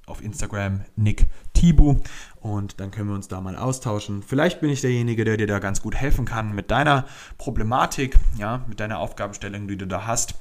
auf 0.06 0.24
Instagram 0.24 0.82
Nick 0.96 1.26
Tibu 1.54 2.02
und 2.48 2.80
dann 2.80 2.92
können 2.92 3.10
wir 3.10 3.16
uns 3.16 3.28
da 3.28 3.42
mal 3.42 3.56
austauschen. 3.56 4.24
Vielleicht 4.24 4.62
bin 4.62 4.70
ich 4.70 4.82
derjenige, 4.82 5.26
der 5.26 5.38
dir 5.38 5.48
da 5.48 5.60
ganz 5.60 5.82
gut 5.82 5.96
helfen 5.96 6.26
kann 6.26 6.56
mit 6.56 6.72
deiner 6.72 7.06
Problematik, 7.38 8.18
ja, 8.38 8.66
mit 8.68 8.80
deiner 8.80 9.00
Aufgabenstellung, 9.00 9.68
die 9.68 9.78
du 9.78 9.88
da 9.88 10.08
hast. 10.08 10.36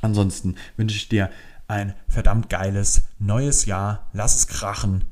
Ansonsten 0.00 0.56
wünsche 0.76 0.96
ich 0.96 1.08
dir 1.08 1.30
ein 1.68 1.94
verdammt 2.08 2.50
geiles 2.50 3.02
neues 3.18 3.66
Jahr. 3.66 4.08
Lass 4.12 4.36
es 4.36 4.46
krachen. 4.46 5.04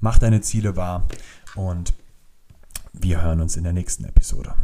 Mach 0.00 0.18
deine 0.18 0.40
Ziele 0.40 0.76
wahr 0.76 1.06
und 1.54 1.94
wir 2.92 3.22
hören 3.22 3.40
uns 3.40 3.56
in 3.56 3.64
der 3.64 3.72
nächsten 3.72 4.04
Episode. 4.04 4.54